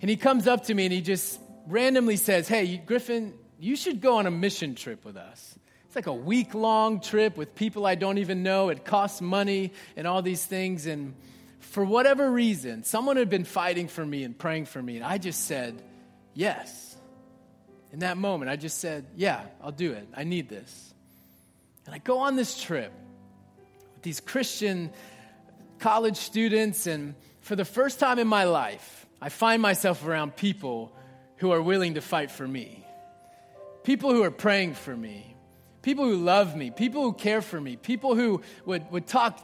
and 0.00 0.10
he 0.10 0.16
comes 0.16 0.46
up 0.46 0.64
to 0.64 0.74
me 0.74 0.84
and 0.84 0.92
he 0.92 1.00
just 1.00 1.40
randomly 1.66 2.16
says, 2.16 2.46
Hey, 2.46 2.76
Griffin, 2.76 3.34
you 3.58 3.76
should 3.76 4.00
go 4.00 4.18
on 4.18 4.26
a 4.26 4.30
mission 4.30 4.74
trip 4.74 5.04
with 5.04 5.16
us. 5.16 5.58
It's 5.86 5.96
like 5.96 6.06
a 6.06 6.12
week 6.12 6.54
long 6.54 7.00
trip 7.00 7.36
with 7.36 7.54
people 7.54 7.86
I 7.86 7.94
don't 7.94 8.18
even 8.18 8.42
know. 8.42 8.68
It 8.68 8.84
costs 8.84 9.20
money 9.20 9.72
and 9.96 10.06
all 10.06 10.22
these 10.22 10.44
things. 10.44 10.86
And 10.86 11.14
for 11.60 11.84
whatever 11.84 12.30
reason, 12.30 12.84
someone 12.84 13.16
had 13.16 13.30
been 13.30 13.44
fighting 13.44 13.88
for 13.88 14.04
me 14.04 14.24
and 14.24 14.36
praying 14.36 14.66
for 14.66 14.82
me, 14.82 14.96
and 14.96 15.04
I 15.04 15.18
just 15.18 15.46
said, 15.46 15.80
Yes. 16.34 16.90
In 17.92 18.00
that 18.00 18.16
moment, 18.16 18.50
I 18.50 18.56
just 18.56 18.78
said, 18.78 19.06
Yeah, 19.16 19.40
I'll 19.62 19.72
do 19.72 19.92
it. 19.92 20.08
I 20.14 20.24
need 20.24 20.48
this. 20.48 20.94
And 21.86 21.94
I 21.94 21.98
go 21.98 22.18
on 22.18 22.34
this 22.36 22.60
trip 22.60 22.92
with 23.94 24.02
these 24.02 24.20
Christian 24.20 24.90
college 25.84 26.16
students, 26.16 26.86
and 26.86 27.14
for 27.42 27.56
the 27.56 27.64
first 27.66 28.00
time 28.00 28.18
in 28.18 28.26
my 28.26 28.44
life, 28.44 29.04
I 29.20 29.28
find 29.28 29.60
myself 29.60 30.02
around 30.06 30.34
people 30.34 30.90
who 31.36 31.50
are 31.52 31.60
willing 31.60 31.96
to 31.96 32.00
fight 32.00 32.30
for 32.30 32.48
me, 32.48 32.82
people 33.82 34.10
who 34.10 34.22
are 34.22 34.30
praying 34.30 34.72
for 34.72 34.96
me, 34.96 35.36
people 35.82 36.06
who 36.06 36.16
love 36.16 36.56
me, 36.56 36.70
people 36.70 37.02
who 37.02 37.12
care 37.12 37.42
for 37.42 37.60
me, 37.60 37.76
people 37.76 38.14
who 38.14 38.40
would, 38.64 38.90
would 38.92 39.06
talk 39.06 39.38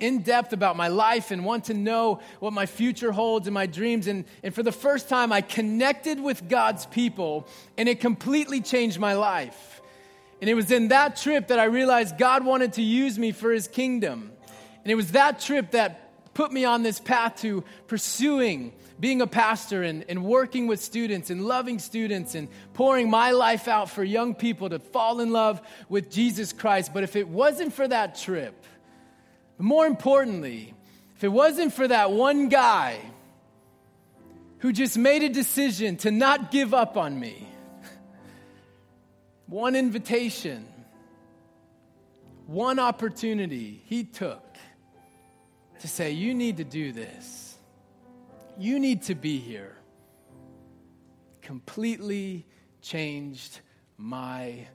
in 0.00 0.22
depth 0.22 0.52
about 0.52 0.76
my 0.76 0.88
life 0.88 1.30
and 1.30 1.44
want 1.44 1.66
to 1.66 1.74
know 1.74 2.20
what 2.40 2.52
my 2.52 2.66
future 2.66 3.12
holds 3.12 3.46
and 3.46 3.54
my 3.54 3.66
dreams. 3.66 4.08
And, 4.08 4.24
and 4.42 4.52
for 4.52 4.64
the 4.64 4.72
first 4.72 5.08
time, 5.08 5.30
I 5.30 5.42
connected 5.42 6.18
with 6.18 6.48
God's 6.48 6.86
people, 6.86 7.46
and 7.78 7.88
it 7.88 8.00
completely 8.00 8.60
changed 8.60 8.98
my 8.98 9.14
life. 9.14 9.80
And 10.40 10.50
it 10.50 10.54
was 10.54 10.72
in 10.72 10.88
that 10.88 11.14
trip 11.14 11.46
that 11.48 11.60
I 11.60 11.66
realized 11.66 12.18
God 12.18 12.44
wanted 12.44 12.72
to 12.72 12.82
use 12.82 13.16
me 13.16 13.30
for 13.30 13.52
his 13.52 13.68
kingdom. 13.68 14.32
And 14.84 14.92
it 14.92 14.94
was 14.94 15.12
that 15.12 15.40
trip 15.40 15.72
that 15.72 16.34
put 16.34 16.52
me 16.52 16.64
on 16.64 16.82
this 16.82 17.00
path 17.00 17.40
to 17.40 17.64
pursuing 17.86 18.72
being 19.00 19.20
a 19.20 19.26
pastor 19.26 19.82
and, 19.82 20.04
and 20.08 20.24
working 20.24 20.66
with 20.66 20.80
students 20.80 21.30
and 21.30 21.44
loving 21.44 21.78
students 21.78 22.34
and 22.34 22.48
pouring 22.74 23.10
my 23.10 23.32
life 23.32 23.66
out 23.66 23.90
for 23.90 24.04
young 24.04 24.34
people 24.34 24.68
to 24.68 24.78
fall 24.78 25.20
in 25.20 25.32
love 25.32 25.60
with 25.88 26.10
Jesus 26.10 26.52
Christ. 26.52 26.92
But 26.94 27.02
if 27.02 27.16
it 27.16 27.28
wasn't 27.28 27.72
for 27.72 27.88
that 27.88 28.16
trip, 28.16 28.54
more 29.58 29.86
importantly, 29.86 30.74
if 31.16 31.24
it 31.24 31.28
wasn't 31.28 31.72
for 31.72 31.88
that 31.88 32.12
one 32.12 32.48
guy 32.48 32.98
who 34.58 34.72
just 34.72 34.96
made 34.96 35.22
a 35.22 35.28
decision 35.28 35.96
to 35.98 36.10
not 36.10 36.50
give 36.50 36.72
up 36.72 36.96
on 36.96 37.18
me, 37.18 37.48
one 39.46 39.74
invitation, 39.74 40.66
one 42.46 42.78
opportunity 42.78 43.82
he 43.86 44.04
took 44.04 44.43
to 45.84 45.88
say, 45.88 46.10
You 46.10 46.34
need 46.34 46.56
to 46.56 46.64
do 46.64 46.92
this 46.92 47.44
you 48.56 48.78
need 48.78 49.02
to 49.02 49.14
be 49.14 49.38
here, 49.38 49.76
completely 51.42 52.46
changed 52.80 53.60
my 53.96 54.66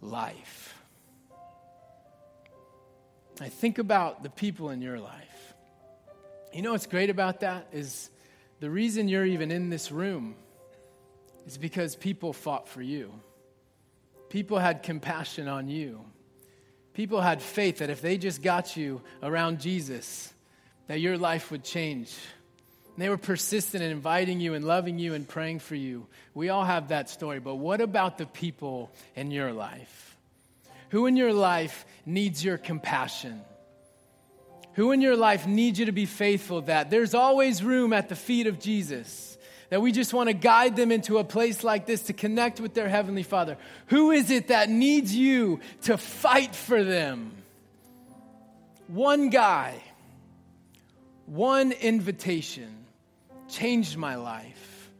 life. 0.00 0.74
I 3.40 3.48
think 3.48 3.78
about 3.78 4.22
the 4.22 4.30
people 4.30 4.70
in 4.70 4.80
your 4.80 4.98
life. 4.98 5.54
You 6.52 6.62
know 6.62 6.72
what's 6.72 6.86
great 6.86 7.10
about 7.10 7.40
that 7.40 7.68
is 7.72 8.10
the 8.60 8.70
reason 8.70 9.08
you're 9.08 9.26
even 9.26 9.50
in 9.50 9.68
this 9.68 9.92
room 9.92 10.36
is 11.46 11.58
because 11.58 11.96
people 11.96 12.32
fought 12.32 12.68
for 12.68 12.80
you. 12.80 13.12
People 14.30 14.58
had 14.58 14.82
compassion 14.82 15.48
on 15.48 15.68
you. 15.68 16.04
People 16.94 17.20
had 17.20 17.42
faith 17.42 17.78
that 17.78 17.90
if 17.90 18.00
they 18.00 18.16
just 18.16 18.40
got 18.40 18.76
you 18.76 19.02
around 19.22 19.60
Jesus, 19.60 20.32
that 20.86 21.00
your 21.00 21.18
life 21.18 21.50
would 21.50 21.64
change 21.64 22.16
and 22.96 23.02
they 23.02 23.10
were 23.10 23.18
persistent 23.18 23.82
in 23.82 23.90
inviting 23.90 24.40
you 24.40 24.54
and 24.54 24.64
loving 24.64 24.98
you 24.98 25.12
and 25.12 25.28
praying 25.28 25.58
for 25.58 25.74
you. 25.74 26.06
We 26.32 26.48
all 26.48 26.64
have 26.64 26.88
that 26.88 27.10
story. 27.10 27.40
But 27.40 27.56
what 27.56 27.82
about 27.82 28.16
the 28.16 28.24
people 28.24 28.90
in 29.14 29.30
your 29.30 29.52
life? 29.52 30.16
Who 30.90 31.04
in 31.04 31.14
your 31.14 31.34
life 31.34 31.84
needs 32.06 32.42
your 32.42 32.56
compassion? 32.56 33.42
Who 34.74 34.92
in 34.92 35.02
your 35.02 35.14
life 35.14 35.46
needs 35.46 35.78
you 35.78 35.86
to 35.86 35.92
be 35.92 36.06
faithful 36.06 36.62
that 36.62 36.88
there's 36.88 37.12
always 37.12 37.62
room 37.62 37.92
at 37.92 38.08
the 38.08 38.16
feet 38.16 38.46
of 38.46 38.58
Jesus? 38.58 39.36
That 39.68 39.82
we 39.82 39.92
just 39.92 40.14
want 40.14 40.30
to 40.30 40.34
guide 40.34 40.74
them 40.74 40.90
into 40.90 41.18
a 41.18 41.24
place 41.24 41.62
like 41.62 41.84
this 41.84 42.04
to 42.04 42.14
connect 42.14 42.60
with 42.60 42.72
their 42.72 42.88
Heavenly 42.88 43.24
Father. 43.24 43.58
Who 43.88 44.10
is 44.10 44.30
it 44.30 44.48
that 44.48 44.70
needs 44.70 45.14
you 45.14 45.60
to 45.82 45.98
fight 45.98 46.54
for 46.54 46.82
them? 46.82 47.32
One 48.86 49.28
guy, 49.28 49.82
one 51.26 51.72
invitation 51.72 52.86
changed 53.48 53.96
my 53.96 54.14
life. 54.16 54.90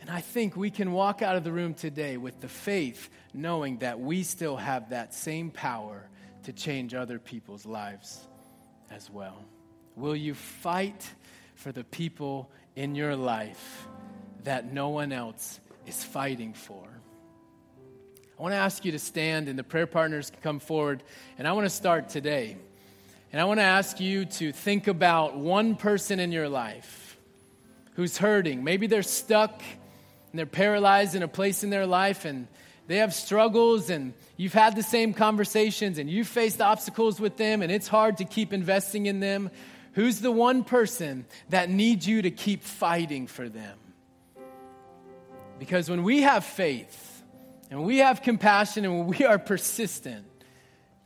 And 0.00 0.10
I 0.10 0.20
think 0.20 0.56
we 0.56 0.70
can 0.70 0.92
walk 0.92 1.22
out 1.22 1.36
of 1.36 1.44
the 1.44 1.52
room 1.52 1.74
today 1.74 2.16
with 2.16 2.40
the 2.40 2.48
faith, 2.48 3.08
knowing 3.32 3.78
that 3.78 4.00
we 4.00 4.24
still 4.24 4.56
have 4.56 4.90
that 4.90 5.14
same 5.14 5.50
power 5.50 6.08
to 6.44 6.52
change 6.52 6.94
other 6.94 7.18
people's 7.18 7.64
lives 7.64 8.26
as 8.90 9.08
well. 9.08 9.44
Will 9.94 10.16
you 10.16 10.34
fight 10.34 11.08
for 11.54 11.70
the 11.70 11.84
people 11.84 12.50
in 12.74 12.94
your 12.94 13.14
life 13.14 13.86
that 14.42 14.72
no 14.72 14.88
one 14.88 15.12
else 15.12 15.60
is 15.86 16.02
fighting 16.02 16.52
for? 16.52 16.88
I 18.38 18.42
want 18.42 18.54
to 18.54 18.58
ask 18.58 18.84
you 18.84 18.90
to 18.90 18.98
stand, 18.98 19.48
and 19.48 19.56
the 19.56 19.62
prayer 19.62 19.86
partners 19.86 20.30
can 20.30 20.40
come 20.40 20.58
forward. 20.58 21.04
And 21.38 21.46
I 21.46 21.52
want 21.52 21.66
to 21.66 21.70
start 21.70 22.08
today. 22.08 22.56
And 23.32 23.40
I 23.40 23.44
want 23.44 23.60
to 23.60 23.64
ask 23.64 23.98
you 23.98 24.26
to 24.26 24.52
think 24.52 24.88
about 24.88 25.36
one 25.36 25.74
person 25.74 26.20
in 26.20 26.32
your 26.32 26.50
life 26.50 27.16
who's 27.94 28.18
hurting. 28.18 28.62
Maybe 28.62 28.86
they're 28.86 29.02
stuck 29.02 29.62
and 30.30 30.38
they're 30.38 30.44
paralyzed 30.44 31.14
in 31.14 31.22
a 31.22 31.28
place 31.28 31.64
in 31.64 31.70
their 31.70 31.86
life 31.86 32.26
and 32.26 32.46
they 32.88 32.98
have 32.98 33.14
struggles 33.14 33.88
and 33.88 34.12
you've 34.36 34.52
had 34.52 34.76
the 34.76 34.82
same 34.82 35.14
conversations 35.14 35.96
and 35.96 36.10
you've 36.10 36.28
faced 36.28 36.60
obstacles 36.60 37.18
with 37.18 37.38
them 37.38 37.62
and 37.62 37.72
it's 37.72 37.88
hard 37.88 38.18
to 38.18 38.26
keep 38.26 38.52
investing 38.52 39.06
in 39.06 39.20
them. 39.20 39.50
Who's 39.94 40.20
the 40.20 40.32
one 40.32 40.62
person 40.62 41.24
that 41.48 41.70
needs 41.70 42.06
you 42.06 42.20
to 42.22 42.30
keep 42.30 42.62
fighting 42.62 43.26
for 43.26 43.48
them? 43.48 43.78
Because 45.58 45.88
when 45.88 46.02
we 46.02 46.20
have 46.20 46.44
faith 46.44 47.22
and 47.70 47.82
we 47.82 47.98
have 47.98 48.20
compassion 48.20 48.84
and 48.84 48.98
when 48.98 49.06
we 49.18 49.24
are 49.24 49.38
persistent, 49.38 50.26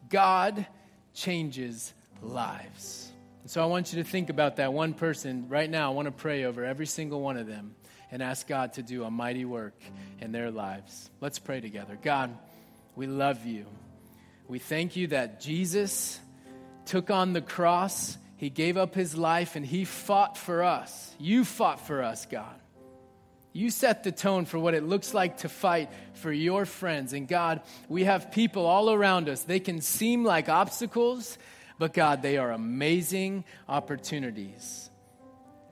God 0.09 0.67
changes 1.15 1.93
lives. 2.23 3.11
And 3.43 3.51
so 3.51 3.63
I 3.63 3.67
want 3.67 3.93
you 3.93 4.03
to 4.03 4.09
think 4.09 4.31
about 4.31 4.57
that 4.57 4.73
one 4.73 4.95
person 4.95 5.49
right 5.49 5.71
now. 5.71 5.91
I 5.91 5.95
want 5.95 6.07
to 6.07 6.13
pray 6.13 6.45
over 6.45 6.65
every 6.65 6.87
single 6.87 7.21
one 7.21 7.37
of 7.37 7.47
them 7.47 7.77
and 8.11 8.23
ask 8.23 8.47
God 8.47 8.75
to 8.75 8.83
do 8.83 9.05
a 9.05 9.11
mighty 9.11 9.45
work 9.45 9.81
in 10.21 10.33
their 10.33 10.51
lives. 10.51 11.11
Let's 11.21 11.39
pray 11.39 11.61
together. 11.61 11.99
God, 12.01 12.37
we 12.95 13.07
love 13.07 13.45
you. 13.47 13.67
We 14.49 14.59
thank 14.59 14.97
you 14.97 15.09
that 15.09 15.41
Jesus 15.41 16.21
took 16.87 17.11
on 17.11 17.33
the 17.33 17.41
cross, 17.41 18.17
he 18.37 18.49
gave 18.49 18.77
up 18.77 18.95
his 18.95 19.17
life, 19.17 19.57
and 19.57 19.67
he 19.67 19.85
fought 19.85 20.39
for 20.39 20.63
us. 20.63 21.15
You 21.19 21.45
fought 21.45 21.87
for 21.87 22.03
us, 22.03 22.27
God. 22.27 22.61
You 23.53 23.71
set 23.71 24.05
the 24.05 24.13
tone 24.13 24.45
for 24.45 24.59
what 24.59 24.75
it 24.75 24.85
looks 24.85 25.15
like 25.15 25.39
to 25.39 25.49
fight 25.49 25.91
for 26.15 26.31
your 26.31 26.67
friends. 26.67 27.13
And 27.15 27.27
God, 27.27 27.63
we 27.89 28.05
have 28.05 28.31
people 28.31 28.67
all 28.67 28.93
around 28.93 29.31
us. 29.31 29.43
They 29.43 29.61
can 29.61 29.81
seem 29.81 30.25
like 30.25 30.51
obstacles, 30.51 31.39
but 31.79 31.93
God, 31.93 32.23
they 32.23 32.39
are 32.39 32.53
amazing 32.53 33.45
opportunities. 33.69 34.91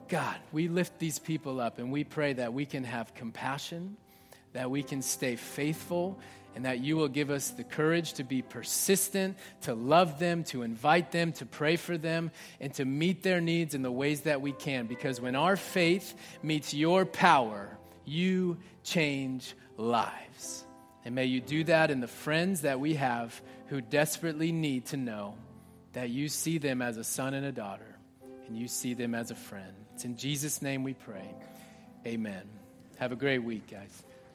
God, 0.09 0.37
we 0.53 0.69
lift 0.69 0.99
these 0.99 1.19
people 1.19 1.61
up 1.61 1.79
and 1.79 1.91
we 1.91 2.05
pray 2.05 2.35
that 2.35 2.53
we 2.53 2.67
can 2.67 2.85
have 2.85 3.15
compassion, 3.15 3.97
that 4.53 4.71
we 4.71 4.83
can 4.83 5.03
stay 5.03 5.37
faithful, 5.37 6.19
and 6.55 6.67
that 6.67 6.81
you 6.81 6.97
will 6.97 7.09
give 7.09 7.31
us 7.31 7.51
the 7.51 7.65
courage 7.65 8.13
to 8.15 8.25
be 8.25 8.43
persistent, 8.43 9.37
to 9.63 9.75
love 9.75 10.19
them, 10.19 10.45
to 10.45 10.63
invite 10.63 11.11
them, 11.11 11.33
to 11.33 11.47
pray 11.47 11.77
for 11.77 11.99
them, 11.99 12.31
and 12.61 12.73
to 12.75 12.85
meet 12.85 13.23
their 13.23 13.41
needs 13.41 13.75
in 13.75 13.83
the 13.83 13.91
ways 13.91 14.21
that 14.23 14.41
we 14.41 14.53
can. 14.53 14.87
Because 14.87 15.21
when 15.21 15.35
our 15.35 15.57
faith 15.57 16.15
meets 16.43 16.73
your 16.73 17.05
power, 17.05 17.77
you 18.05 18.59
change 18.85 19.55
lives. 19.77 20.65
And 21.05 21.15
may 21.15 21.25
you 21.25 21.41
do 21.41 21.65
that 21.65 21.91
in 21.91 22.01
the 22.01 22.07
friends 22.07 22.61
that 22.61 22.79
we 22.79 22.95
have 22.95 23.41
who 23.67 23.81
desperately 23.81 24.53
need 24.53 24.87
to 24.87 24.97
know 24.97 25.35
that 25.95 26.11
you 26.11 26.29
see 26.29 26.59
them 26.59 26.83
as 26.83 26.97
a 26.97 27.05
son 27.05 27.35
and 27.35 27.47
a 27.47 27.53
daughter, 27.53 27.97
and 28.47 28.57
you 28.57 28.69
see 28.69 28.95
them 28.95 29.15
as 29.15 29.31
a 29.31 29.35
friend. 29.35 29.73
It's 29.95 30.05
in 30.05 30.17
Jesus' 30.17 30.61
name 30.61 30.85
we 30.85 30.95
pray. 30.95 31.35
Amen. 32.07 32.43
Have 32.99 33.11
a 33.11 33.17
great 33.17 33.43
week, 33.43 33.69
guys. 33.69 34.04